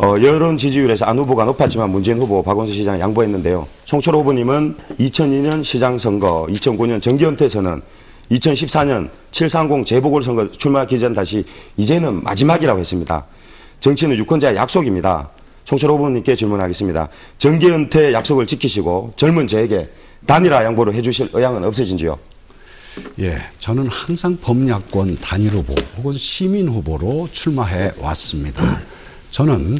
어, 0.00 0.14
여론 0.22 0.56
지지율에서 0.56 1.04
안 1.06 1.18
후보가 1.18 1.44
높았지만 1.44 1.90
문재인 1.90 2.18
후보, 2.18 2.42
박원순 2.42 2.74
시장 2.74 3.00
양보했는데요. 3.00 3.66
송철호 3.84 4.20
후보님은 4.20 4.76
2002년 5.00 5.64
시장 5.64 5.98
선거, 5.98 6.46
2009년 6.48 7.02
정기 7.02 7.26
은퇴에서는 7.26 7.82
2014년 8.30 9.10
730 9.32 9.86
재보궐선거 9.86 10.52
출마하기 10.52 10.98
전 11.00 11.14
다시 11.14 11.44
이제는 11.76 12.22
마지막이라고 12.22 12.78
했습니다. 12.78 13.26
정치는 13.80 14.16
유권자의 14.16 14.56
약속입니다. 14.56 15.30
송철호 15.64 15.96
후보님께 15.96 16.34
질문하겠습니다. 16.34 17.08
정기 17.38 17.66
은퇴 17.66 18.12
약속을 18.12 18.46
지키시고 18.46 19.14
젊은 19.16 19.46
저에게 19.46 19.90
단일화 20.26 20.64
양보를 20.64 20.94
해주실 20.94 21.30
의향은 21.32 21.62
없으신지요? 21.64 22.18
예, 23.20 23.42
저는 23.58 23.88
항상 23.88 24.38
범야권 24.40 25.18
단일 25.20 25.52
후보 25.52 25.74
혹은 25.98 26.12
시민 26.14 26.68
후보로 26.68 27.28
출마해 27.32 27.92
왔습니다. 27.98 28.80
저는 29.30 29.78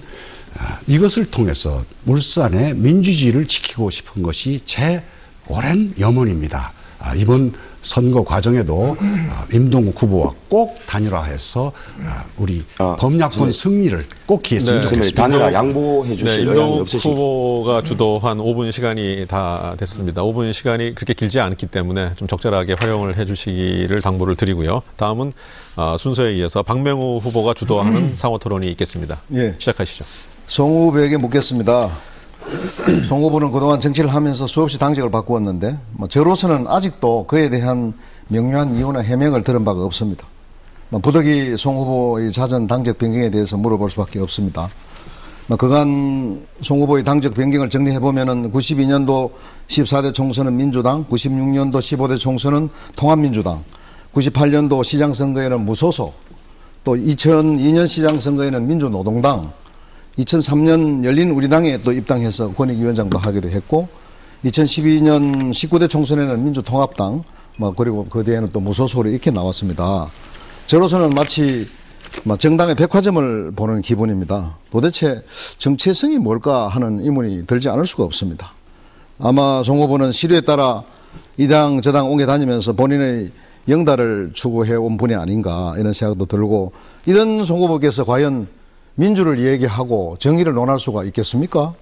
아, 0.56 0.80
이것을 0.86 1.30
통해서 1.30 1.84
울산의 2.06 2.74
민주주의를 2.74 3.46
지키고 3.46 3.90
싶은 3.90 4.22
것이 4.22 4.60
제 4.64 5.02
오랜 5.46 5.94
염원입니다. 5.98 6.72
아, 7.00 7.14
이번 7.14 7.52
선거 7.80 8.24
과정에도 8.24 8.96
아, 9.30 9.46
임동국 9.52 10.02
후보와 10.02 10.32
꼭 10.48 10.76
단일화해서 10.86 11.72
아, 12.04 12.24
우리 12.36 12.64
아, 12.78 12.96
범야권 12.98 13.46
네. 13.46 13.52
승리를 13.52 14.06
꼭 14.26 14.42
기했으면 14.42 14.80
네. 14.80 14.82
좋겠습니다. 14.82 15.22
단일화 15.22 15.52
양보해 15.52 16.16
주실 16.16 16.52
네, 16.52 16.58
없으신지요? 16.58 17.12
후보가 17.12 17.82
주도한 17.82 18.38
5분 18.38 18.72
시간이 18.72 19.26
다 19.28 19.76
됐습니다. 19.78 20.22
5분 20.22 20.52
시간이 20.52 20.94
그렇게 20.94 21.14
길지 21.14 21.38
않기 21.38 21.66
때문에 21.66 22.14
좀 22.16 22.26
적절하게 22.26 22.74
활용을 22.74 23.16
해주시기를 23.16 24.02
당부를 24.02 24.36
드리고요. 24.36 24.82
다음은 24.96 25.32
어, 25.76 25.96
순서에 25.98 26.34
이어서 26.36 26.62
박명우 26.62 27.18
후보가 27.18 27.54
주도하는 27.54 28.16
상호 28.16 28.38
토론이 28.38 28.68
있겠습니다. 28.72 29.22
예. 29.34 29.54
시작하시죠. 29.58 30.04
송 30.48 30.88
후보에게 30.88 31.16
묻겠습니다. 31.18 32.17
송 33.08 33.22
후보는 33.22 33.50
그동안 33.50 33.80
정치를 33.80 34.14
하면서 34.14 34.46
수없이 34.46 34.78
당직을 34.78 35.10
바꾸었는데 35.10 35.78
뭐 35.92 36.08
저로서는 36.08 36.66
아직도 36.66 37.26
그에 37.26 37.50
대한 37.50 37.94
명료한 38.28 38.76
이유나 38.76 39.00
해명을 39.00 39.42
들은 39.42 39.64
바가 39.64 39.82
없습니다. 39.84 40.26
뭐 40.90 41.00
부득이 41.00 41.56
송 41.58 41.76
후보의 41.76 42.32
잦은 42.32 42.66
당적 42.66 42.98
변경에 42.98 43.30
대해서 43.30 43.56
물어볼 43.56 43.90
수밖에 43.90 44.20
없습니다. 44.20 44.70
뭐 45.46 45.56
그간 45.56 46.46
송 46.62 46.80
후보의 46.82 47.04
당적 47.04 47.34
변경을 47.34 47.70
정리해 47.70 48.00
보면은 48.00 48.52
92년도 48.52 49.30
14대 49.68 50.14
총선은 50.14 50.56
민주당, 50.56 51.04
96년도 51.06 51.78
15대 51.78 52.18
총선은 52.18 52.68
통합민주당, 52.96 53.64
98년도 54.14 54.84
시장 54.84 55.14
선거에는 55.14 55.64
무소속, 55.64 56.14
또 56.84 56.94
2002년 56.94 57.86
시장 57.86 58.18
선거에는 58.18 58.66
민주노동당, 58.66 59.52
2003년 60.18 61.04
열린 61.04 61.30
우리당에 61.30 61.78
또 61.82 61.92
입당해서 61.92 62.52
권익위원장도 62.52 63.18
하기도 63.18 63.48
했고 63.50 63.88
2012년 64.44 65.50
19대 65.50 65.88
총선에는 65.88 66.44
민주통합당 66.44 67.22
뭐 67.56 67.72
그리고 67.74 68.04
그 68.04 68.24
뒤에는 68.24 68.50
또 68.52 68.60
무소속으로 68.60 69.10
이렇게 69.10 69.30
나왔습니다. 69.30 70.10
저로서는 70.66 71.10
마치 71.10 71.66
뭐 72.24 72.36
정당의 72.36 72.74
백화점을 72.76 73.52
보는 73.52 73.82
기분입니다. 73.82 74.56
도대체 74.70 75.22
정체성이 75.58 76.18
뭘까 76.18 76.68
하는 76.68 77.00
의문이 77.00 77.46
들지 77.46 77.68
않을 77.68 77.86
수가 77.86 78.04
없습니다. 78.04 78.52
아마 79.18 79.62
송 79.62 79.80
후보는 79.80 80.12
시류에 80.12 80.40
따라 80.42 80.82
이 81.36 81.46
당 81.48 81.80
저 81.80 81.92
당 81.92 82.10
옮겨 82.10 82.26
다니면서 82.26 82.72
본인의 82.74 83.30
영달을 83.68 84.30
추구해 84.34 84.74
온 84.74 84.96
분이 84.96 85.14
아닌가 85.14 85.74
이런 85.78 85.92
생각도 85.92 86.26
들고 86.26 86.72
이런 87.06 87.44
송 87.44 87.60
후보께서 87.60 88.04
과연 88.04 88.46
민주를 89.02 89.38
얘기하고 89.46 90.16
정의를 90.18 90.54
논할 90.54 90.80
수가 90.80 91.04
있겠습니까? 91.04 91.72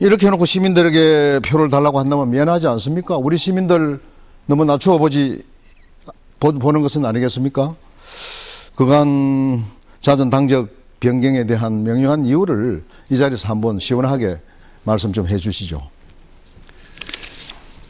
이렇게 0.00 0.26
해놓고 0.26 0.46
시민들에게 0.46 1.40
표를 1.46 1.68
달라고 1.68 1.98
한다면 1.98 2.30
미안하지 2.30 2.66
않습니까? 2.66 3.18
우리 3.18 3.36
시민들 3.36 4.00
너무 4.46 4.64
낮추어 4.64 4.96
보지 4.96 5.42
보- 6.40 6.52
보는 6.52 6.80
것은 6.80 7.04
아니겠습니까? 7.04 7.74
그간 8.74 9.64
잦은 10.00 10.30
당적 10.30 10.70
변경에 11.00 11.44
대한 11.44 11.82
명료한 11.82 12.24
이유를 12.24 12.84
이 13.10 13.16
자리에서 13.18 13.46
한번 13.48 13.78
시원하게 13.78 14.40
말씀 14.84 15.12
좀 15.12 15.28
해주시죠. 15.28 15.82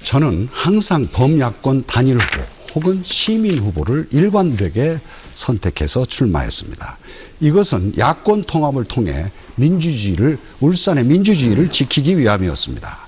저는 0.05 0.49
항상 0.51 1.07
범야권 1.13 1.85
단일 1.87 2.17
후보 2.19 2.43
혹은 2.75 3.03
시민 3.05 3.59
후보를 3.59 4.09
일관되게 4.11 5.01
선택해서 5.35 6.05
출마했습니다. 6.05 6.99
이것은 7.41 7.95
야권 7.97 8.45
통합을 8.45 8.85
통해 8.85 9.31
민주주의를 9.57 10.39
울산의 10.61 11.05
민주주의를 11.05 11.71
지키기 11.71 12.19
위함이었습니다. 12.19 12.99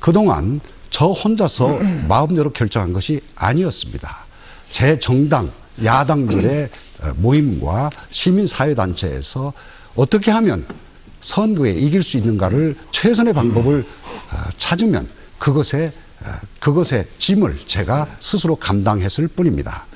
그동안 0.00 0.60
저 0.90 1.06
혼자서 1.06 1.80
마음대로 2.08 2.52
결정한 2.52 2.92
것이 2.92 3.20
아니었습니다. 3.34 4.24
제 4.70 4.98
정당, 4.98 5.50
야당들의 5.82 6.68
어, 7.00 7.12
모임과 7.16 7.90
시민사회단체에서 8.10 9.52
어떻게 9.96 10.30
하면 10.30 10.66
선거에 11.20 11.72
이길 11.72 12.02
수 12.02 12.16
있는가를 12.16 12.76
최선의 12.92 13.34
방법을 13.34 13.80
어, 13.80 14.36
찾으면 14.56 15.08
그것에 15.38 15.86
어, 15.86 16.03
그것의 16.60 17.06
짐을 17.18 17.58
제가 17.66 18.08
스스로 18.20 18.56
감당했을 18.56 19.28
뿐입니다. 19.28 19.86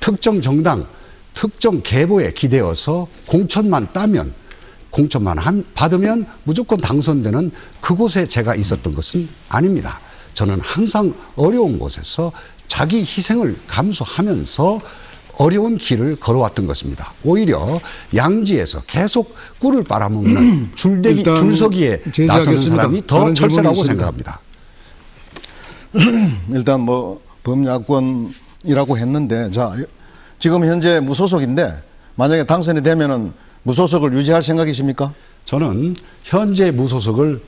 특정 0.00 0.40
정당, 0.42 0.86
특정 1.34 1.80
계보에 1.82 2.32
기대어서 2.32 3.08
공천만 3.26 3.92
따면 3.92 4.34
공천만 4.90 5.38
한- 5.38 5.64
받으면 5.74 6.26
무조건 6.44 6.78
당선되는 6.80 7.50
그곳에 7.80 8.28
제가 8.28 8.54
있었던 8.54 8.94
것은 8.94 9.28
아닙니다. 9.48 10.00
저는 10.34 10.60
항상 10.60 11.14
어려운 11.36 11.78
곳에서 11.78 12.32
자기 12.68 13.00
희생을 13.00 13.56
감수하면서 13.66 14.80
어려운 15.38 15.78
길을 15.78 16.16
걸어왔던 16.16 16.66
것입니다. 16.66 17.14
오히려 17.24 17.80
양지에서 18.14 18.82
계속 18.82 19.34
꿀을 19.60 19.84
빨아먹는 19.84 20.72
줄대기 20.76 21.22
줄서기에. 21.24 22.02
나서는 22.26 22.56
사람이 22.76 23.06
더 23.06 23.16
철새라고. 23.34 23.74
생각합니다. 23.86 24.40
일단 26.50 26.80
뭐 26.80 27.20
범야권이라고 27.44 28.98
했는데 28.98 29.50
자 29.50 29.74
지금 30.38 30.64
현재 30.64 31.00
무소속인데 31.00 31.82
만약에 32.14 32.44
당선이 32.44 32.82
되면은 32.82 33.32
무소속을 33.64 34.12
유지할 34.14 34.42
생각이십니까? 34.42 35.12
저는 35.44 35.96
현재 36.24 36.70
무소속을 36.70 37.40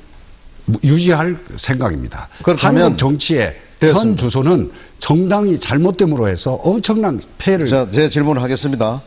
무- 0.67 0.79
유지할 0.83 1.39
생각입니다. 1.57 2.29
그렇다면 2.43 2.83
한국 2.83 2.99
정치의. 2.99 3.57
현 3.81 4.17
주소는 4.17 4.71
정당이 4.99 5.61
잘못됨으로 5.61 6.29
해서 6.29 6.55
엄청난 6.55 7.21
폐해를 7.37 7.69
자, 7.69 7.89
제 7.91 8.09
질문을 8.09 8.41
하겠습니다. 8.43 9.03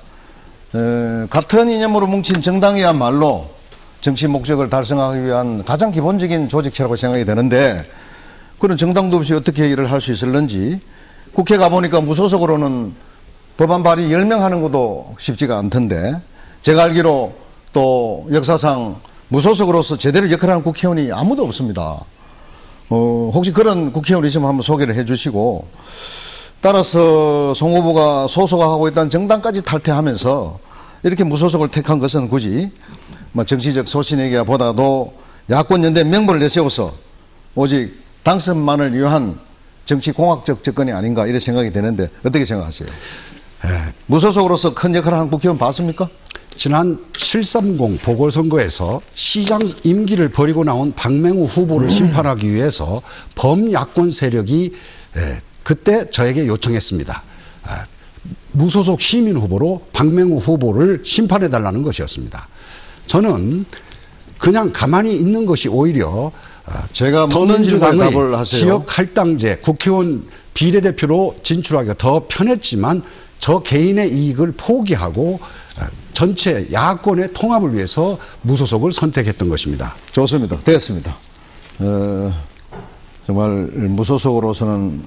에, 0.75 1.27
같은 1.29 1.70
이념으로 1.70 2.06
뭉친 2.06 2.41
정당이야말로 2.41 3.50
정치 4.01 4.27
목적을 4.27 4.70
달성하기 4.70 5.24
위한 5.25 5.63
가장 5.65 5.91
기본적인 5.91 6.50
조직체라고 6.50 6.96
생각이 6.96 7.25
되는데 7.25 7.86
그런 8.60 8.78
정당도 8.78 9.18
없이 9.18 9.34
어떻게 9.34 9.68
일을 9.70 9.92
할 9.92 10.02
수 10.02 10.12
있을런지 10.12 10.80
국회 11.34 11.58
가보니까 11.58 12.02
무소속으로는 12.02 12.94
법안 13.58 13.84
발의 13.84 14.10
10명 14.10 14.40
하는 14.40 14.62
것도 14.62 15.16
쉽지가 15.20 15.58
않던데 15.58 16.16
제가 16.62 16.84
알기로 16.84 17.34
또 17.74 18.28
역사상 18.32 18.98
무소속으로서 19.30 19.98
제대로 19.98 20.32
역할하는 20.32 20.64
국회의원이 20.64 21.12
아무도 21.12 21.44
없습니다. 21.44 22.04
어, 22.90 23.32
혹시 23.34 23.52
그런 23.52 23.92
국회의원 23.92 24.26
있으면 24.26 24.48
한번 24.48 24.64
소개를 24.64 24.96
해 24.96 25.06
주시고 25.06 25.68
따라서 26.62 27.54
송 27.54 27.76
후보가 27.76 28.28
소속하고 28.28 28.88
있다는 28.88 29.10
정당까지 29.10 29.62
탈퇴하면서 29.64 30.60
이렇게 31.04 31.24
무소속을 31.24 31.70
택한 31.70 32.00
것은 32.00 32.30
굳이 32.30 32.72
뭐 33.34 33.44
정치적 33.44 33.88
소신에게보다도 33.88 35.14
야권 35.50 35.84
연대 35.84 36.04
명분을 36.04 36.40
내세워서 36.40 36.94
오직 37.56 38.07
당선만을 38.27 38.93
위한 38.93 39.39
정치 39.86 40.12
공학적 40.12 40.62
접근이 40.62 40.91
아닌가 40.91 41.25
이런 41.25 41.39
생각이 41.39 41.72
되는데 41.72 42.10
어떻게 42.25 42.43
생각하세요? 42.43 42.89
예, 42.89 43.93
무소속으로서 44.07 44.74
큰 44.74 44.93
역할을 44.96 45.17
하는 45.17 45.31
국회의원 45.31 45.57
봤습니까? 45.57 46.10
지난 46.57 47.00
730 47.17 48.03
보궐선거에서 48.03 49.01
시장 49.13 49.62
임기를 49.84 50.29
버리고 50.29 50.65
나온 50.65 50.93
박맹우 50.93 51.46
후보를 51.46 51.89
심판하기 51.89 52.53
위해서 52.53 53.01
범야권 53.36 54.12
세력이 54.12 54.74
에, 55.15 55.41
그때 55.63 56.10
저에게 56.10 56.48
요청했습니다. 56.48 57.24
아, 57.63 57.86
무소속 58.51 59.00
시민 59.00 59.38
후보로 59.38 59.87
박맹우 59.94 60.40
후보를 60.40 61.03
심판해 61.05 61.50
달라는 61.50 61.81
것이었습니다. 61.81 62.48
저는 63.05 63.66
그냥 64.37 64.74
가만히 64.74 65.16
있는 65.16 65.46
것이 65.46 65.70
오히려 65.70 66.31
아, 66.70 66.88
제가 66.92 67.30
더민주당의 67.30 68.12
답을 68.12 68.36
하세요. 68.36 68.62
지역 68.62 68.98
할당제 68.98 69.58
국회의원 69.64 70.27
비례대표로 70.53 71.38
진출하기가 71.44 71.96
더 71.98 72.25
편했지만 72.27 73.03
저 73.40 73.60
개인의 73.60 74.12
이익을 74.12 74.53
포기하고 74.58 75.40
어, 75.40 75.86
전체 76.14 76.68
야권의 76.72 77.34
통합을 77.34 77.74
위해서 77.74 78.18
무소속을 78.42 78.92
선택했던 78.92 79.48
것입니다. 79.48 79.96
좋습니다. 80.12 80.60
되었습니다. 80.62 81.16
어, 81.80 82.34
정말 83.25 83.50
무소속으로서는 83.50 85.03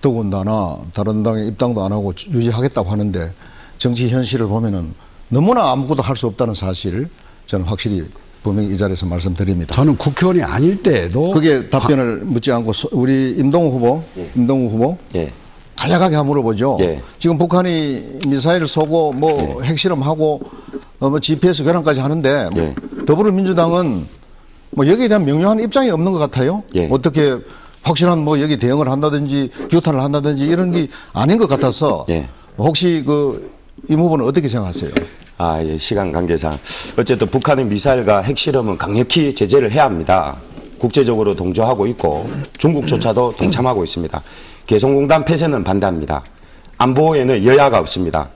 더군다나 0.00 0.78
다른 0.94 1.22
당에 1.22 1.44
입당도 1.46 1.84
안 1.84 1.92
하고 1.92 2.14
유지하겠다고 2.30 2.88
하는데 2.90 3.34
정치 3.78 4.08
현실을 4.08 4.46
보면은 4.46 4.94
너무나 5.28 5.70
아무것도 5.72 6.02
할 6.02 6.16
수 6.16 6.26
없다는 6.26 6.54
사실 6.54 7.08
저는 7.46 7.66
확실히 7.66 8.04
분명히 8.42 8.74
이 8.74 8.78
자리에서 8.78 9.04
말씀드립니다. 9.06 9.74
저는 9.74 9.96
국회의원이 9.96 10.42
아닐 10.42 10.82
때에도 10.82 11.30
그게 11.30 11.68
답변을 11.68 12.22
묻지 12.24 12.50
않고 12.50 12.72
소- 12.72 12.88
우리 12.92 13.32
임동우 13.38 13.70
후보, 13.72 14.02
예. 14.16 14.30
임동우 14.34 14.70
후보 14.70 14.96
예. 15.14 15.32
간략하게 15.76 16.16
한번 16.16 16.28
물어보죠. 16.28 16.78
예. 16.80 17.02
지금 17.18 17.36
북한이 17.38 18.20
미사일을 18.28 18.66
쏘고 18.66 19.12
뭐 19.12 19.60
예. 19.62 19.66
핵실험하고 19.66 20.40
어, 21.00 21.10
뭐 21.10 21.20
GPS 21.20 21.64
교란까지 21.64 22.00
하는데 22.00 22.48
예. 22.56 22.74
더불어민주당은 23.06 24.06
뭐 24.72 24.86
여기에 24.86 25.08
대한 25.08 25.24
명료한 25.24 25.60
입장이 25.60 25.90
없는 25.90 26.12
것 26.12 26.18
같아요. 26.18 26.62
예. 26.76 26.88
어떻게 26.90 27.36
확실한 27.82 28.18
뭐 28.24 28.40
여기 28.40 28.58
대응을 28.58 28.88
한다든지 28.88 29.50
규탄을 29.70 30.00
한다든지 30.02 30.44
이런 30.44 30.70
게 30.70 30.88
아닌 31.12 31.38
것 31.38 31.46
같아서 31.48 32.06
예. 32.08 32.28
혹시 32.56 33.02
그 33.06 33.50
임 33.88 33.98
후보는 33.98 34.26
어떻게 34.26 34.50
생각하세요? 34.50 34.90
아, 35.42 35.64
예, 35.64 35.78
시간 35.78 36.12
관계상. 36.12 36.58
어쨌든 36.98 37.26
북한의 37.28 37.64
미사일과 37.64 38.20
핵실험은 38.20 38.76
강력히 38.76 39.34
제재를 39.34 39.72
해야 39.72 39.84
합니다. 39.84 40.36
국제적으로 40.78 41.34
동조하고 41.34 41.86
있고 41.86 42.28
중국조차도 42.58 43.36
동참하고 43.38 43.82
있습니다. 43.82 44.22
개성공단 44.66 45.24
폐쇄는 45.24 45.64
반대합니다. 45.64 46.22
안보에는 46.76 47.42
여야가 47.46 47.78
없습니다. 47.78 48.28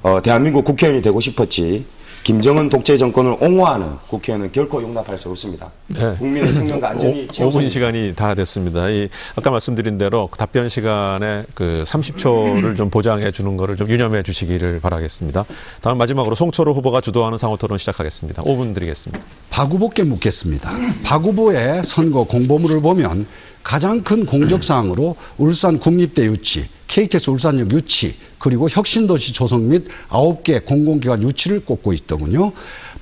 어, 0.00 0.22
대한민국 0.22 0.64
국회의원이 0.64 1.02
되고 1.02 1.20
싶었지 1.20 1.84
김정은 2.28 2.68
독재 2.68 2.98
정권을 2.98 3.38
옹호하는 3.40 3.96
국회의원은 4.06 4.52
결코 4.52 4.82
용납할 4.82 5.16
수 5.16 5.30
없습니다. 5.30 5.70
네. 5.86 6.14
국민의 6.18 6.52
생명과 6.52 6.90
안전이 6.92 7.28
5분 7.28 7.32
최우선입니다. 7.32 7.72
시간이 7.72 8.14
다 8.16 8.34
됐습니다. 8.34 8.90
이 8.90 9.08
아까 9.34 9.50
말씀드린 9.50 9.96
대로 9.96 10.28
답변 10.36 10.68
시간에 10.68 11.44
그 11.54 11.84
30초를 11.86 12.76
좀 12.76 12.90
보장해 12.90 13.30
주는 13.30 13.56
거를 13.56 13.76
좀 13.76 13.88
유념해 13.88 14.22
주시기를 14.22 14.80
바라겠습니다. 14.80 15.46
다음 15.80 15.96
마지막으로 15.96 16.34
송철호 16.34 16.74
후보가 16.74 17.00
주도하는 17.00 17.38
상호 17.38 17.56
토론 17.56 17.78
시작하겠습니다. 17.78 18.42
5분 18.42 18.74
드리겠습니다. 18.74 19.24
박 19.48 19.70
후보께 19.70 20.02
묻겠습니다. 20.02 20.70
박 21.04 21.24
후보의 21.24 21.82
선거 21.86 22.24
공보물을 22.24 22.82
보면 22.82 23.26
가장 23.62 24.02
큰 24.02 24.26
공적사항으로 24.26 25.16
울산 25.38 25.78
국립대 25.78 26.26
유치, 26.26 26.68
KTX 26.88 27.30
울산역 27.30 27.72
유치, 27.72 28.16
그리고 28.38 28.68
혁신도시 28.68 29.32
조성 29.32 29.68
및 29.68 29.86
9개 30.08 30.64
공공기관 30.64 31.22
유치를 31.22 31.64
꼽고 31.64 31.92
있더군요. 31.92 32.52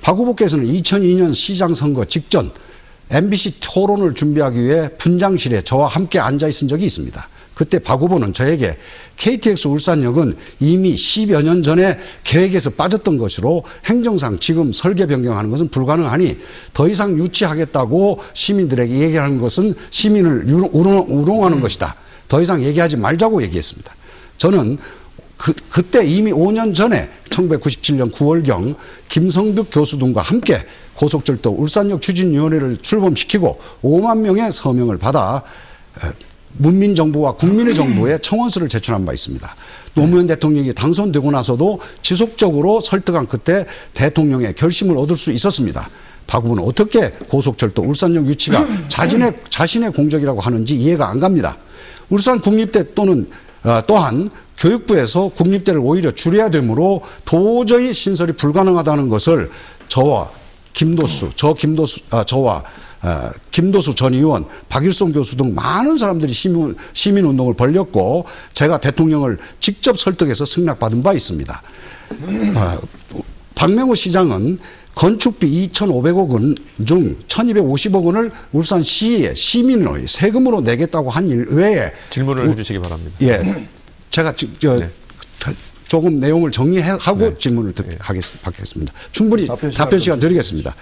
박 0.03 0.18
후보께서는 0.18 0.66
2002년 0.66 1.35
시장 1.35 1.75
선거 1.75 2.05
직전 2.05 2.51
MBC 3.11 3.61
토론을 3.61 4.14
준비하기 4.14 4.61
위해 4.61 4.88
분장실에 4.99 5.62
저와 5.62 5.87
함께 5.88 6.18
앉아 6.18 6.49
있은 6.49 6.68
적이 6.68 6.87
있습니다. 6.87 7.29
그때 7.55 7.79
박 7.79 8.03
후보는 8.03 8.35
저에게 8.35 8.77
KTX 9.16 9.68
울산역은 9.68 10.37
이미 10.61 10.94
10여 10.94 11.42
년 11.42 11.62
전에 11.62 11.96
계획에서 12.25 12.70
빠졌던 12.70 13.16
것으로 13.16 13.64
행정상 13.87 14.38
지금 14.40 14.72
설계 14.72 15.07
변경하는 15.07 15.51
것은 15.51 15.68
불가능하니 15.68 16.37
더 16.75 16.87
이상 16.87 17.16
유치하겠다고 17.16 18.20
시민들에게 18.35 18.92
얘기하는 18.92 19.40
것은 19.40 19.75
시민을 19.88 20.44
우롱하는 20.51 21.61
것이다. 21.61 21.96
더 22.28 22.40
이상 22.40 22.62
얘기하지 22.62 22.96
말자고 22.96 23.42
얘기했습니다. 23.42 23.94
저는 24.38 24.78
그, 25.36 25.52
그때 25.70 26.04
이미 26.06 26.32
5년 26.32 26.74
전에 26.74 27.10
1997년 27.30 28.12
9월경 28.12 28.74
김성득 29.08 29.68
교수 29.70 29.98
등과 29.98 30.22
함께 30.22 30.64
고속철도 30.94 31.50
울산역 31.50 32.00
추진위원회를 32.00 32.78
출범시키고 32.80 33.60
5만 33.82 34.18
명의 34.18 34.50
서명을 34.50 34.98
받아 34.98 35.42
에, 36.02 36.08
문민정부와 36.58 37.32
국민의 37.32 37.74
정부에 37.74 38.18
청원서를 38.18 38.70
제출한 38.70 39.04
바 39.04 39.12
있습니다. 39.12 39.56
노무현 39.94 40.26
대통령이 40.26 40.72
당선되고 40.72 41.30
나서도 41.30 41.80
지속적으로 42.00 42.80
설득한 42.80 43.26
끝에 43.26 43.66
대통령의 43.92 44.54
결심을 44.54 44.96
얻을 44.96 45.18
수 45.18 45.32
있었습니다. 45.32 45.90
박 46.26 46.42
후보는 46.44 46.64
어떻게 46.64 47.10
고속철도 47.28 47.82
울산역 47.82 48.26
유치가 48.26 48.66
자신의, 48.88 49.34
자신의 49.50 49.92
공적이라고 49.92 50.40
하는지 50.40 50.74
이해가 50.74 51.08
안 51.08 51.20
갑니다. 51.20 51.58
울산 52.11 52.40
국립대 52.40 52.95
또는 52.95 53.29
어, 53.64 53.83
또한 53.87 54.31
교육부에서 54.59 55.29
국립대를 55.29 55.81
오히려 55.83 56.12
줄여야 56.12 56.51
되므로 56.51 57.03
도저히 57.25 57.92
신설이 57.92 58.33
불가능하다는 58.33 59.09
것을 59.09 59.51
저와 59.88 60.31
김도수, 60.73 61.31
저 61.37 61.55
김도수, 61.55 62.01
아, 62.11 62.25
저와 62.25 62.62
어, 63.03 63.31
김도수 63.51 63.95
전 63.95 64.14
의원, 64.14 64.47
박일송 64.69 65.12
교수 65.12 65.37
등 65.37 65.55
많은 65.55 65.97
사람들이 65.97 66.33
시민, 66.33 66.77
시민운동을 66.92 67.55
벌였고 67.55 68.27
제가 68.55 68.79
대통령을 68.81 69.38
직접 69.61 69.99
설득해서 69.99 70.45
승낙받은 70.45 71.03
바 71.03 71.12
있습니다. 71.12 71.62
어, 72.55 72.79
박명호 73.55 73.95
시장은 73.95 74.59
건축비 74.96 75.70
2,500억 75.72 76.28
원 76.30 76.54
중 76.87 77.16
1,250억 77.28 78.02
원을 78.04 78.30
울산시에 78.52 79.35
시민의 79.35 80.06
세금으로 80.09 80.62
내겠다고 80.62 81.11
한 81.11 81.26
일 81.28 81.46
외에 81.50 81.92
질문을 82.11 82.50
해주시기 82.50 82.78
바랍니다. 82.78 83.14
예, 83.22 83.66
제가 84.11 84.35
지- 84.35 84.50
저, 84.59 84.76
네. 84.76 84.88
조금 85.87 86.18
내용을 86.18 86.50
정리하고 86.50 87.18
네. 87.18 87.38
질문을 87.38 87.72
듣, 87.74 87.87
하겠, 88.00 88.22
받겠습니다. 88.42 88.92
충분히 89.12 89.46
답변 89.46 89.70
시간 89.70 89.85
답변 89.85 89.98
시간 90.00 90.18
드리겠습니다. 90.18 90.74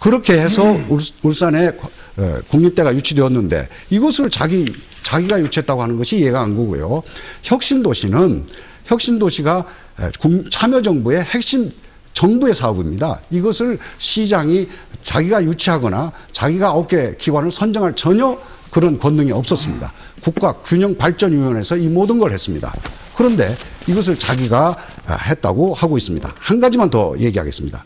그렇게 0.00 0.38
해서 0.38 0.62
울- 0.88 1.02
울산에 1.22 1.68
어, 2.16 2.38
국립대가 2.48 2.94
유치되었는데 2.94 3.68
이것을 3.90 4.30
자기 4.30 4.72
자기가 5.02 5.40
유치했다고 5.42 5.82
하는 5.82 5.96
것이 5.98 6.16
이해가 6.18 6.40
안 6.40 6.56
가고요. 6.56 7.02
혁신도시는 7.42 8.46
혁신도시가 8.86 9.66
참여정부의 10.50 11.22
핵심 11.24 11.70
정부의 12.14 12.54
사업입니다. 12.54 13.20
이것을 13.30 13.78
시장이 13.98 14.68
자기가 15.02 15.42
유치하거나 15.44 16.12
자기가 16.32 16.72
업계 16.72 17.16
기관을 17.18 17.50
선정할 17.50 17.94
전혀 17.94 18.38
그런 18.70 18.98
권능이 18.98 19.30
없었습니다. 19.32 19.92
국가균형발전위원회에서 20.22 21.76
이 21.76 21.86
모든 21.88 22.18
걸 22.18 22.32
했습니다. 22.32 22.72
그런데 23.16 23.56
이것을 23.86 24.18
자기가 24.18 24.76
아, 25.06 25.14
했다고 25.16 25.74
하고 25.74 25.96
있습니다. 25.98 26.34
한 26.38 26.60
가지만 26.60 26.88
더 26.90 27.14
얘기하겠습니다. 27.18 27.84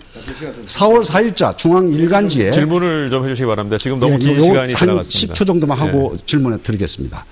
4월 0.66 1.04
4일자 1.04 1.56
중앙 1.56 1.88
일간지에 1.92 2.52
질문을 2.52 3.10
좀 3.10 3.24
해주시기 3.24 3.46
바랍니다. 3.46 3.76
지금 3.78 3.98
너무 3.98 4.14
예, 4.14 4.18
긴 4.18 4.40
시간이 4.40 4.72
한 4.74 4.76
지나갔습니다. 4.76 5.34
10초 5.34 5.46
정도만 5.46 5.76
하고 5.78 6.12
예. 6.14 6.18
질문을 6.24 6.62
드리겠습니다. 6.62 7.26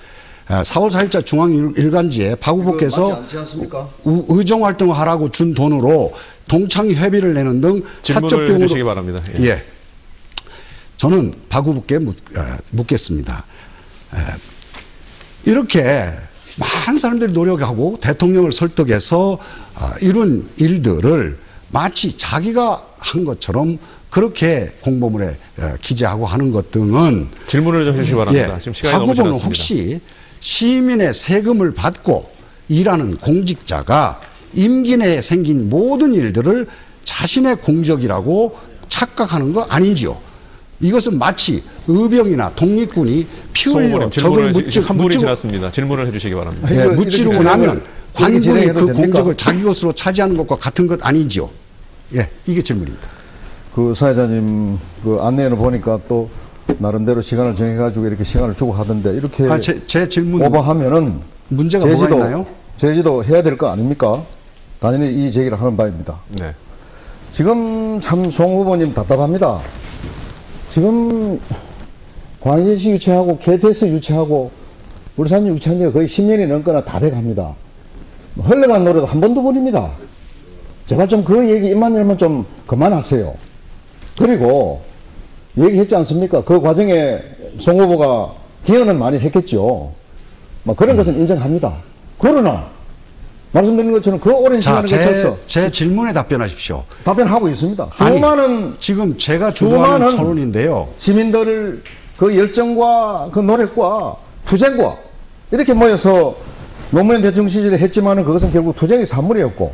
아, 0.48 0.62
4월 0.64 0.90
4일자 0.90 1.24
중앙 1.24 1.52
일- 1.52 1.72
일간지에 1.76 2.34
박 2.36 2.56
후보께서 2.56 3.12
않지 3.14 3.36
않습니까? 3.38 3.88
우- 4.04 4.24
의정 4.28 4.64
활동을 4.64 4.96
하라고 4.98 5.30
준 5.30 5.54
돈으로 5.54 6.12
동창 6.48 6.90
회비를 6.90 7.34
내는 7.34 7.60
등 7.60 7.82
사적 8.02 8.48
해주시기 8.48 8.82
바랍니다. 8.84 9.22
예. 9.38 9.44
예. 9.44 9.64
저는 10.96 11.34
박 11.48 11.66
후보께 11.66 11.98
묻, 11.98 12.16
어, 12.36 12.56
묻겠습니다. 12.70 13.44
에, 14.14 14.16
이렇게 15.44 15.82
많은 16.56 16.98
사람들이 16.98 17.32
노력하고 17.32 17.98
대통령을 18.00 18.52
설득해서 18.52 19.38
아, 19.74 19.94
이룬 20.00 20.48
일들을 20.56 21.38
마치 21.70 22.16
자기가 22.16 22.86
한 22.96 23.24
것처럼 23.24 23.78
그렇게 24.08 24.72
공보물에 24.80 25.26
에, 25.26 25.36
기재하고 25.82 26.26
하는 26.26 26.50
것 26.52 26.70
등은 26.70 27.28
질문을 27.48 27.84
좀 27.84 27.94
해주시기 27.96 28.16
바랍니다. 28.16 28.54
예, 28.54 28.58
지금 28.58 28.72
시간이 28.72 28.92
박 28.92 28.98
너무 29.00 29.14
지났습니다. 29.14 29.44
혹시 29.46 30.00
시민의 30.40 31.12
세금을 31.12 31.74
받고 31.74 32.30
일하는 32.68 33.16
공직자가 33.18 34.20
임기 34.54 34.96
내에 34.96 35.22
생긴 35.22 35.68
모든 35.68 36.14
일들을 36.14 36.66
자신의 37.04 37.56
공적이라고 37.58 38.56
착각하는 38.88 39.52
거 39.52 39.62
아닌지요? 39.62 40.16
이것은 40.80 41.18
마치 41.18 41.62
의병이나 41.88 42.50
독립군이 42.50 43.26
피 43.52 43.70
흘려 43.70 44.10
적을 44.10 44.50
무찌, 44.50 44.80
3분이 44.80 44.96
무찌고, 44.96 45.20
지났습니다. 45.20 45.72
질문을 45.72 46.06
해주시기 46.08 46.34
바랍니다. 46.34 46.68
예, 46.70 46.84
이거 46.84 46.94
무찌르고 46.94 47.32
이렇게 47.32 47.44
나면 47.44 47.82
관군이 48.12 48.42
그 48.42 48.74
됩니까? 48.74 48.92
공적을 48.92 49.36
자기 49.36 49.62
것으로 49.62 49.92
차지하는 49.92 50.36
것과 50.36 50.56
같은 50.56 50.86
것 50.86 51.04
아닌지요? 51.04 51.48
예, 52.14 52.28
이게 52.46 52.62
질문입니다. 52.62 53.08
그 53.74 53.94
사회자님 53.94 54.78
그 55.02 55.18
안내를 55.20 55.56
보니까 55.56 56.00
또 56.08 56.28
나름대로 56.78 57.22
시간을 57.22 57.54
정해가지고 57.54 58.06
이렇게 58.06 58.24
시간을 58.24 58.54
주고 58.56 58.72
하던데 58.72 59.14
이렇게 59.14 59.44
아, 59.44 59.58
제, 59.58 59.78
제 59.86 60.08
질문 60.08 60.42
오버하면은 60.42 61.20
문제가 61.48 61.86
뭐가 61.86 62.00
제지도 62.00 62.18
있나요? 62.18 62.46
제지도 62.76 63.24
해야 63.24 63.42
될 63.42 63.56
거 63.56 63.68
아닙니까? 63.68 64.24
당연히 64.80 65.08
이 65.26 65.32
제기를 65.32 65.58
하는 65.58 65.76
바입니다. 65.76 66.20
네. 66.38 66.52
지금 67.34 68.00
참 68.00 68.30
송 68.30 68.56
후보님 68.58 68.94
답답합니다. 68.94 69.60
지금 70.72 71.40
광진시 72.40 72.90
유치하고 72.90 73.38
KTX 73.38 73.86
유치하고 73.86 74.50
울산 75.16 75.46
유치한 75.46 75.78
지가 75.78 75.92
거의 75.92 76.06
10년이 76.06 76.46
넘거나 76.46 76.84
다 76.84 77.00
돼갑니다. 77.00 77.54
흘러간 78.38 78.84
노래도 78.84 79.06
한 79.06 79.20
번도 79.20 79.42
버립니다. 79.42 79.92
제발 80.86 81.08
좀 81.08 81.24
그 81.24 81.48
얘기 81.50 81.68
입만 81.68 81.94
열면 81.96 82.18
좀 82.18 82.44
그만하세요. 82.66 83.34
그리고 84.18 84.82
얘기했지 85.56 85.96
않습니까? 85.96 86.44
그 86.44 86.60
과정에 86.60 87.18
송 87.58 87.80
후보가 87.80 88.34
기여는 88.64 88.98
많이 88.98 89.18
했겠죠. 89.18 89.92
뭐 90.62 90.74
그런 90.76 90.96
것은 90.96 91.14
인정합니다. 91.18 91.78
그러나 92.18 92.66
말씀드린 93.52 93.92
것처럼 93.92 94.20
그 94.20 94.30
오랜 94.32 94.60
자, 94.60 94.82
시간을 94.84 94.88
제, 94.88 94.96
거쳐서 94.98 95.36
제 95.46 95.70
질문에 95.70 96.12
답변하십시오. 96.12 96.84
답변하고 97.04 97.48
있습니다. 97.48 97.88
아니, 97.98 98.16
수많은 98.18 98.76
지금 98.80 99.16
제가 99.16 99.52
주도하는 99.54 100.16
토론인데요. 100.16 100.88
시민들 100.98 101.82
그 102.18 102.36
열정과 102.36 103.30
그 103.32 103.40
노력과 103.40 104.16
투쟁과 104.46 104.96
이렇게 105.52 105.72
모여서 105.74 106.36
노무현 106.90 107.22
대통령 107.22 107.48
시절에 107.48 107.78
했지만은 107.78 108.24
그것은 108.24 108.52
결국 108.52 108.76
투쟁의 108.76 109.06
산물이었고 109.06 109.72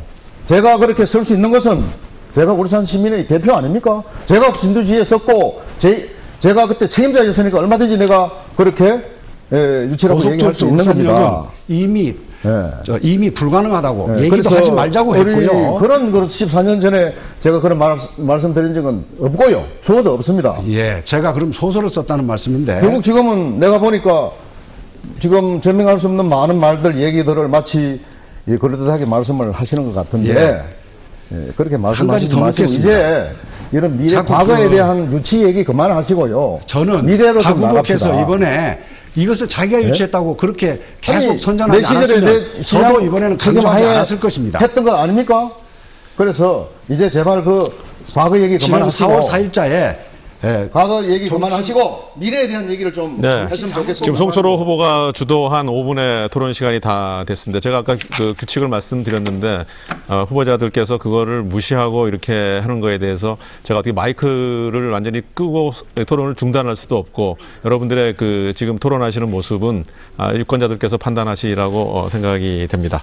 제가 0.49 0.77
그렇게 0.77 1.05
설 1.05 1.25
수 1.25 1.33
있는 1.33 1.51
것은 1.51 1.83
제가 2.35 2.53
울산 2.53 2.85
시민의 2.85 3.27
대표 3.27 3.53
아닙니까? 3.53 4.03
제가 4.27 4.53
진두지휘에 4.59 5.05
썼고 5.05 5.61
제, 5.79 6.09
제가 6.39 6.67
그때 6.67 6.87
책임자였으니까 6.89 7.59
얼마든지 7.59 7.97
내가 7.97 8.31
그렇게 8.57 9.01
예, 9.53 9.87
유치라고 9.91 10.31
얘기할 10.31 10.55
수 10.55 10.65
있는 10.65 10.83
겁니다. 10.83 11.45
이미 11.67 12.15
예. 12.45 12.63
저 12.85 12.97
이미 13.01 13.29
불가능하다고 13.33 14.17
예, 14.19 14.23
얘기도 14.23 14.49
하지 14.49 14.71
말자고 14.71 15.15
했고요. 15.15 15.75
그런 15.75 16.11
그 16.11 16.27
14년 16.27 16.81
전에 16.81 17.13
제가 17.41 17.61
그런 17.61 17.77
말, 17.77 17.97
말씀드린 18.17 18.73
적은 18.73 19.05
없고요. 19.19 19.63
주어도 19.81 20.13
없습니다. 20.13 20.57
예, 20.67 21.01
제가 21.05 21.33
그럼 21.33 21.53
소설을 21.53 21.89
썼다는 21.89 22.25
말씀인데 22.27 22.81
결국 22.81 23.01
지금은 23.03 23.59
내가 23.59 23.79
보니까 23.79 24.31
지금 25.21 25.61
증명할 25.61 25.99
수 25.99 26.07
없는 26.07 26.25
많은 26.27 26.59
말들, 26.59 26.97
얘기들을 26.99 27.47
마치 27.47 28.01
예, 28.49 28.57
그럴듯하게 28.57 29.05
말씀을 29.05 29.51
하시는 29.53 29.85
것 29.85 29.93
같은데 29.95 30.63
예, 31.31 31.35
그렇게 31.55 31.77
가지 31.77 31.81
말씀하시지 31.81 32.31
더 32.31 32.39
마시고. 32.41 32.63
이제 32.63 33.31
이런 33.71 33.97
미래 33.97 34.21
과거에 34.21 34.65
그- 34.67 34.75
대한 34.75 35.11
유치 35.13 35.41
얘기 35.43 35.63
그만하시고요. 35.63 36.59
저는 36.67 37.05
미래로 37.05 37.41
박좀 37.41 37.61
나갑시다. 37.61 38.21
이번에 38.21 38.79
이것을 39.15 39.47
자기가 39.47 39.81
예? 39.81 39.87
유치했다고 39.89 40.37
그렇게 40.37 40.81
계속 41.01 41.31
아니, 41.31 41.39
선전하지 41.39 41.85
않았으면 41.85 42.25
내 42.25 42.61
저도 42.63 43.01
이번에는 43.01 43.37
강조하지 43.37 43.83
않았을 43.83 44.19
것입니다. 44.19 44.59
했던 44.59 44.83
거 44.83 44.95
아닙니까? 44.95 45.51
그래서 46.17 46.69
이제 46.89 47.09
제발 47.09 47.43
그 47.43 47.71
과거 48.13 48.39
얘기 48.39 48.57
그만하시고 48.57 49.05
4월 49.05 49.29
4일자에 49.29 50.12
예, 50.45 50.69
과거 50.73 51.05
얘기 51.05 51.27
좀- 51.27 51.37
그만하시고 51.39 52.11
미래에 52.15 52.47
대한 52.47 52.69
얘기를 52.69 52.91
좀 52.91 53.21
네. 53.21 53.29
했으면 53.29 53.71
좋겠습니다. 53.73 53.93
지금 54.03 54.17
송철호 54.17 54.57
후보가 54.57 55.13
주도한 55.15 55.67
5분의 55.67 56.29
토론 56.31 56.51
시간이 56.51 56.81
다 56.81 57.23
됐습니다. 57.25 57.61
제가 57.61 57.77
아까 57.77 57.95
그 58.17 58.33
규칙을 58.37 58.67
말씀드렸는데 58.67 59.63
어, 60.09 60.25
후보자들께서 60.27 60.97
그거를 60.97 61.43
무시하고 61.43 62.09
이렇게 62.09 62.59
하는 62.61 62.81
거에 62.81 62.97
대해서 62.97 63.37
제가 63.63 63.79
어떻게 63.79 63.93
마이크를 63.93 64.89
완전히 64.91 65.21
끄고 65.33 65.71
토론을 66.07 66.35
중단할 66.35 66.75
수도 66.75 66.97
없고 66.97 67.37
여러분들의 67.63 68.15
그 68.17 68.51
지금 68.55 68.77
토론하시는 68.77 69.31
모습은 69.31 69.85
아, 70.17 70.33
유권자들께서 70.33 70.97
판단하시라고 70.97 71.97
어, 71.99 72.09
생각이 72.09 72.67
됩니다. 72.69 73.01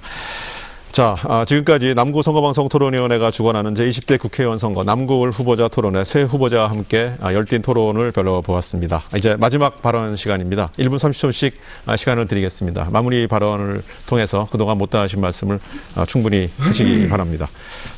자, 0.92 1.14
아, 1.22 1.44
지금까지 1.44 1.94
남구 1.94 2.24
선거방송 2.24 2.68
토론위원회가 2.68 3.30
주관하는 3.30 3.74
제20대 3.74 4.18
국회의원 4.18 4.58
선거 4.58 4.82
남구을 4.82 5.30
후보자 5.30 5.68
토론회 5.68 6.04
새 6.04 6.22
후보자와 6.22 6.68
함께 6.68 7.12
아, 7.20 7.32
열띤 7.32 7.62
토론을 7.62 8.10
별로보았습니다. 8.10 9.04
이제 9.16 9.36
마지막 9.38 9.82
발언 9.82 10.16
시간입니다. 10.16 10.72
1분 10.78 10.98
30초씩 10.98 11.52
아, 11.86 11.96
시간을 11.96 12.26
드리겠습니다. 12.26 12.88
마무리 12.90 13.28
발언을 13.28 13.84
통해서 14.06 14.48
그동안 14.50 14.78
못다 14.78 15.02
하신 15.02 15.20
말씀을 15.20 15.60
아, 15.94 16.06
충분히 16.06 16.50
하시기 16.58 17.06
바랍니다. 17.08 17.48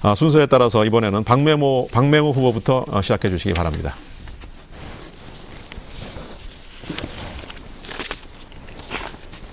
아, 0.03 0.15
순서에 0.15 0.45
따라서 0.45 0.85
이번에는 0.85 1.25
박명호, 1.25 1.89
박명호 1.93 2.33
후보부터 2.33 2.85
어, 2.89 3.01
시작해 3.01 3.31
주시기 3.31 3.55
바랍니다. 3.55 3.95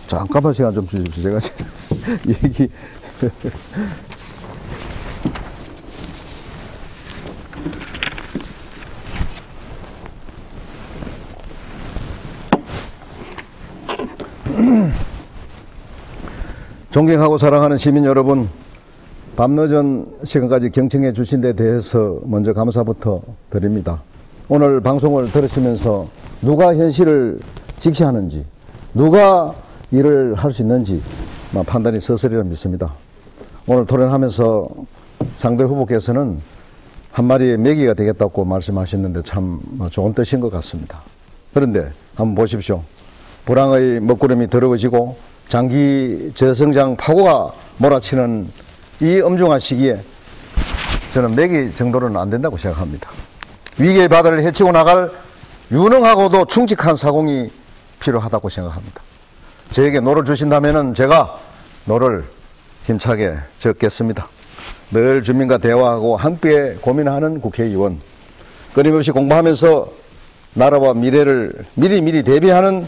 잠깐만 0.09 0.53
시간 0.53 0.73
좀 0.73 0.85
주십시오. 0.89 1.23
제가 1.23 1.39
얘기. 2.27 2.67
존경하고 16.91 17.37
사랑하는 17.37 17.77
시민 17.77 18.05
여러분, 18.05 18.49
밤늦은 19.35 20.19
시간까지 20.23 20.69
경청해 20.71 21.13
주신 21.13 21.41
데 21.41 21.53
대해서 21.53 22.19
먼저 22.23 22.53
감사부터 22.53 23.21
드립니다. 23.49 24.01
오늘 24.47 24.81
방송을 24.81 25.31
들으시면서 25.31 26.07
누가 26.41 26.75
현실을 26.75 27.39
직시하는지, 27.79 28.45
누가 28.93 29.53
일을 29.91 30.35
할 30.35 30.53
수 30.53 30.61
있는지 30.61 31.01
뭐 31.51 31.63
판단이 31.63 31.99
서서리라 31.99 32.43
믿습니다. 32.43 32.93
오늘 33.67 33.85
토론하면서 33.85 34.67
상대 35.37 35.63
후보께서는 35.63 36.41
한 37.11 37.25
마리의 37.25 37.57
메기가 37.57 37.93
되겠다고 37.93 38.45
말씀하셨는데 38.45 39.23
참 39.23 39.59
좋은 39.91 40.13
뜻인 40.13 40.39
것 40.39 40.49
같습니다. 40.51 41.03
그런데 41.53 41.91
한번 42.15 42.35
보십시오. 42.35 42.83
불황의 43.45 43.99
먹구름이 44.01 44.47
더러워지고 44.47 45.17
장기 45.49 46.31
저성장 46.35 46.95
파고가 46.95 47.51
몰아치는 47.77 48.49
이 49.01 49.19
엄중한 49.21 49.59
시기에 49.59 50.01
저는 51.13 51.35
메기 51.35 51.75
정도는 51.75 52.15
안 52.17 52.29
된다고 52.29 52.57
생각합니다. 52.57 53.09
위기의 53.79 54.07
바다를 54.07 54.43
헤치고 54.43 54.71
나갈 54.71 55.11
유능하고도 55.71 56.45
충직한 56.45 56.95
사공이 56.95 57.51
필요하다고 57.99 58.49
생각합니다. 58.49 59.01
저에게 59.71 59.99
노를 59.99 60.25
주신다면 60.25 60.93
제가 60.93 61.39
노를 61.85 62.25
힘차게 62.89 63.35
젓겠습니다. 63.59 64.27
늘 64.91 65.21
주민과 65.21 65.59
대화하고 65.59 66.17
함께 66.17 66.75
고민하는 66.81 67.39
국회의원, 67.39 68.01
끊임없이 68.73 69.11
공부하면서 69.11 69.91
나라와 70.55 70.95
미래를 70.95 71.65
미리미리 71.75 72.23
대비하는 72.23 72.87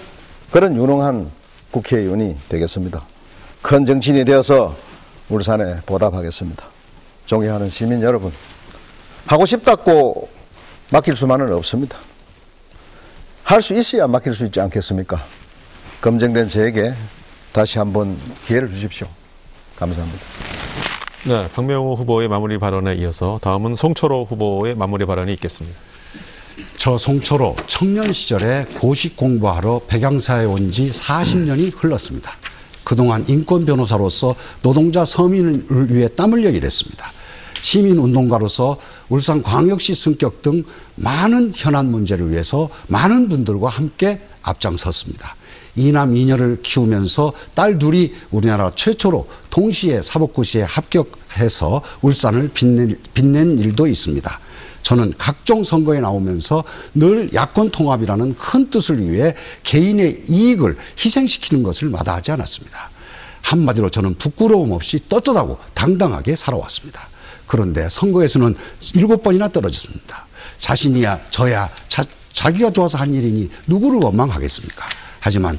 그런 0.49 0.75
유능한 0.75 1.29
국회의원이 1.69 2.37
되겠습니다. 2.49 3.05
큰 3.61 3.85
정치인이 3.85 4.25
되어서 4.25 4.75
울산에 5.29 5.81
보답하겠습니다. 5.85 6.65
존경하는 7.27 7.69
시민 7.69 8.01
여러분, 8.01 8.31
하고 9.27 9.45
싶다고 9.45 10.29
맡길 10.91 11.15
수만은 11.15 11.53
없습니다. 11.53 11.97
할 13.43 13.61
수 13.61 13.73
있어야 13.73 14.07
맡길 14.07 14.33
수 14.33 14.45
있지 14.45 14.59
않겠습니까? 14.59 15.23
검증된 16.01 16.49
저에게 16.49 16.93
다시 17.53 17.77
한번 17.77 18.17
기회를 18.47 18.69
주십시오. 18.69 19.07
감사합니다. 19.81 20.19
네, 21.25 21.49
박명호 21.53 21.95
후보의 21.95 22.27
마무리 22.27 22.57
발언에 22.59 22.95
이어서 22.95 23.39
다음은 23.41 23.75
송철호 23.75 24.25
후보의 24.29 24.75
마무리 24.75 25.05
발언이 25.05 25.33
있겠습니다. 25.33 25.77
저 26.77 26.97
송초로 26.97 27.55
청년 27.67 28.13
시절에 28.13 28.65
고시 28.79 29.15
공부하러 29.15 29.81
백양사에 29.87 30.45
온 30.45 30.71
지 30.71 30.91
40년이 30.91 31.73
흘렀습니다. 31.75 32.33
그동안 32.83 33.25
인권 33.27 33.65
변호사로서 33.65 34.35
노동자 34.61 35.03
서민을 35.05 35.93
위해 35.93 36.07
땀 36.09 36.33
흘려 36.33 36.49
일했습니다. 36.49 37.11
시민운동가로서 37.61 38.77
울산광역시 39.09 39.93
승격 39.95 40.41
등 40.41 40.63
많은 40.95 41.53
현안 41.55 41.89
문제를 41.91 42.31
위해서 42.31 42.69
많은 42.87 43.29
분들과 43.29 43.69
함께 43.69 44.21
앞장섰습니다. 44.41 45.35
이남 45.75 46.15
이녀를 46.15 46.61
키우면서 46.63 47.33
딸 47.55 47.79
둘이 47.79 48.13
우리나라 48.29 48.71
최초로 48.75 49.27
동시에 49.49 50.01
사법고시에 50.01 50.63
합격해서 50.63 51.81
울산을 52.01 52.51
빛낸, 52.53 52.99
빛낸 53.13 53.59
일도 53.59 53.87
있습니다. 53.87 54.39
저는 54.83 55.13
각종 55.17 55.63
선거에 55.63 55.99
나오면서 55.99 56.63
늘 56.93 57.33
야권 57.33 57.71
통합이라는 57.71 58.35
큰 58.35 58.69
뜻을 58.69 59.11
위해 59.11 59.35
개인의 59.63 60.25
이익을 60.27 60.77
희생시키는 61.03 61.63
것을 61.63 61.89
마다하지 61.89 62.31
않았습니다. 62.31 62.89
한마디로 63.41 63.89
저는 63.89 64.15
부끄러움 64.15 64.71
없이 64.71 64.99
떳떳하고 65.07 65.59
당당하게 65.73 66.35
살아왔습니다. 66.35 67.07
그런데 67.47 67.89
선거에서는 67.89 68.55
일곱 68.93 69.23
번이나 69.23 69.49
떨어졌습니다. 69.49 70.25
자신이야 70.57 71.21
저야 71.31 71.69
자, 71.87 72.05
자기가 72.33 72.71
좋아서 72.71 72.97
한 72.97 73.13
일이니 73.13 73.49
누구를 73.67 73.99
원망하겠습니까? 73.99 75.00
하지만 75.21 75.57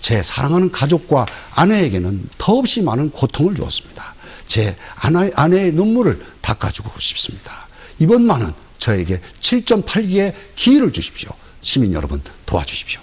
제 0.00 0.22
사랑하는 0.22 0.72
가족과 0.72 1.26
아내에게는 1.54 2.30
더없이 2.38 2.80
많은 2.80 3.10
고통을 3.10 3.54
주었습니다. 3.54 4.14
제 4.46 4.76
아내, 4.96 5.30
아내의 5.34 5.72
눈물을 5.72 6.24
닦아주고 6.40 6.98
싶습니다. 6.98 7.68
이번만은 7.98 8.52
저에게 8.78 9.20
7.8기의 9.42 10.32
기회를 10.56 10.92
주십시오. 10.92 11.30
시민 11.60 11.92
여러분 11.92 12.22
도와주십시오. 12.46 13.00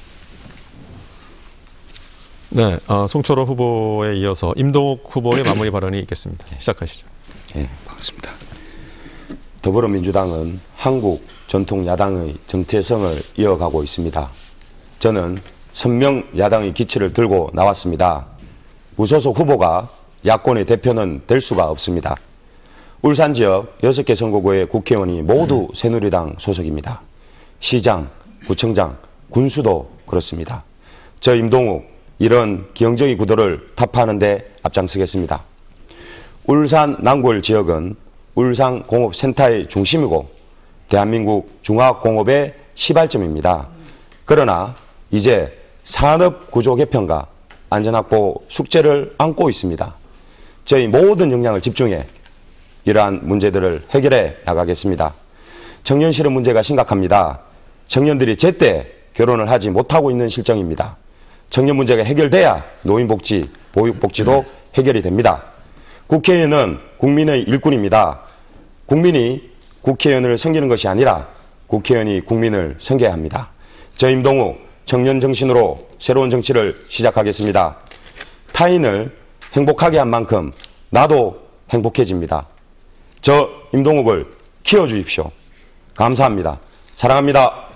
네, 2.50 2.80
어, 2.88 3.06
송철호 3.08 3.43
후보에 3.43 4.17
이어서 4.17 4.54
임동욱 4.56 5.10
후보의 5.12 5.43
마무리 5.46 5.70
발언이 5.70 6.00
있겠습니다. 6.00 6.46
시작하시죠. 6.58 7.06
예, 7.58 7.70
반갑습니다. 7.86 8.32
더불어민주당은 9.62 10.62
한국 10.76 11.28
전통 11.48 11.86
야당의 11.86 12.38
정체성을 12.48 13.22
이어가고 13.38 13.84
있습니다. 13.84 14.32
저는 15.00 15.39
선명 15.77 16.23
야당의 16.35 16.73
기치를 16.73 17.13
들고 17.13 17.51
나왔습니다. 17.53 18.25
무소속 18.95 19.37
후보가 19.37 19.89
야권의 20.25 20.65
대표는 20.65 21.21
될 21.27 21.39
수가 21.39 21.69
없습니다. 21.69 22.15
울산 23.03 23.35
지역 23.35 23.79
6개 23.81 24.15
선거구의 24.15 24.69
국회의원이 24.69 25.21
모두 25.21 25.67
새누리당 25.75 26.37
소속입니다. 26.39 27.01
시장, 27.59 28.09
구청장, 28.47 28.97
군수도 29.29 29.91
그렇습니다. 30.07 30.63
저 31.19 31.35
임동욱 31.35 31.85
이런 32.17 32.73
기형적인 32.73 33.15
구도를 33.15 33.67
타파하는데 33.75 34.55
앞장서겠습니다. 34.63 35.43
울산 36.47 36.97
남구을 37.01 37.43
지역은 37.43 37.95
울산공업센터의 38.33 39.67
중심이고 39.69 40.27
대한민국 40.89 41.59
중화공업의 41.61 42.55
시발점입니다. 42.73 43.69
그러나 44.25 44.75
이제 45.11 45.66
산업 45.88 46.52
구조 46.52 46.76
개편과 46.76 47.28
안전 47.69 47.95
확보 47.95 48.43
숙제를 48.50 49.15
안고 49.17 49.50
있습니다. 49.50 49.95
저희 50.65 50.88
모든 50.88 51.32
역량을 51.32 51.62
집중해 51.62 52.06
이러한 52.86 53.21
문제들을 53.23 53.86
해결해 53.91 54.36
나가겠습니다. 54.45 55.13
청년 55.84 56.12
실업 56.12 56.34
문제가 56.34 56.62
심각합니다. 56.62 57.39
청년들이 57.88 58.36
제때 58.36 58.91
결혼을 59.13 59.50
하지 59.50 59.69
못하고 59.69 60.12
있는 60.12 60.28
실정입니다. 60.28 60.97
청년 61.50 61.78
문제가 61.78 62.04
해결돼야 62.04 62.65
노인복지, 62.84 63.50
보육복지도 63.71 64.45
해결이 64.76 65.02
됩니다. 65.02 65.45
국회의원은 66.08 66.80
국민의 66.97 67.43
일꾼입니다. 67.43 68.21
국민이 68.86 69.50
국회의원을 69.82 70.38
섬기는 70.38 70.67
것이 70.67 70.89
아니라 70.89 71.30
국회의원이 71.67 72.21
국민을 72.21 72.76
섬겨야 72.80 73.13
합니다. 73.13 73.52
저 73.95 74.10
임동욱 74.10 74.66
청년 74.88 75.19
정신으로 75.19 75.86
새로운 76.00 76.30
정치를 76.30 76.86
시작하겠습니다. 76.88 77.78
타인을 78.54 79.15
행복하게 79.54 80.00
한 80.00 80.08
만큼 80.08 80.54
나도 80.89 81.45
행복해집니다. 81.69 82.47
저 83.21 83.50
임동욱을 83.73 84.32
키워주십시오. 84.63 85.30
감사합니다. 85.93 86.60
사랑합니다. 86.95 87.67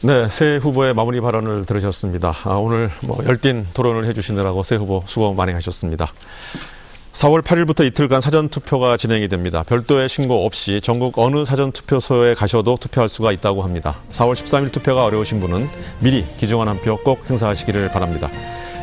네, 0.00 0.28
새 0.28 0.56
후보의 0.56 0.92
마무리 0.92 1.20
발언을 1.20 1.64
들으셨습니다. 1.66 2.34
아, 2.44 2.54
오늘 2.54 2.90
뭐 3.04 3.24
열띤 3.24 3.68
토론을 3.74 4.06
해주시느라고 4.06 4.64
새 4.64 4.74
후보 4.74 5.04
수고 5.06 5.34
많이 5.34 5.52
하셨습니다. 5.52 6.12
4월 7.14 7.42
8일부터 7.42 7.84
이틀간 7.86 8.20
사전투표가 8.20 8.96
진행이 8.96 9.28
됩니다. 9.28 9.62
별도의 9.62 10.08
신고 10.08 10.44
없이 10.44 10.80
전국 10.82 11.16
어느 11.18 11.44
사전투표소에 11.44 12.34
가셔도 12.34 12.76
투표할 12.80 13.08
수가 13.08 13.30
있다고 13.32 13.62
합니다. 13.62 13.98
4월 14.10 14.34
13일 14.34 14.72
투표가 14.72 15.04
어려우신 15.04 15.38
분은 15.40 15.68
미리 16.00 16.24
기중한 16.38 16.66
한 16.68 16.80
표 16.80 16.96
꼭 17.04 17.28
행사하시기를 17.30 17.90
바랍니다. 17.90 18.28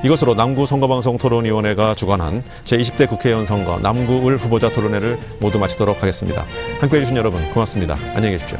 이것으로 0.06 0.34
남구 0.34 0.66
선거방송 0.66 1.18
토론위원회가 1.18 1.94
주관한 1.96 2.44
제20대 2.66 3.08
국회의원 3.10 3.46
선거 3.46 3.80
남구을 3.80 4.38
후보자 4.38 4.70
토론회를 4.72 5.20
모두 5.40 5.60
마치도록 5.60 6.02
하겠습니다. 6.02 6.46
함께해 6.80 7.04
주신 7.04 7.18
여러분 7.18 7.44
고맙습니다. 7.52 7.98
안녕히 8.16 8.38
계십시오. 8.38 8.58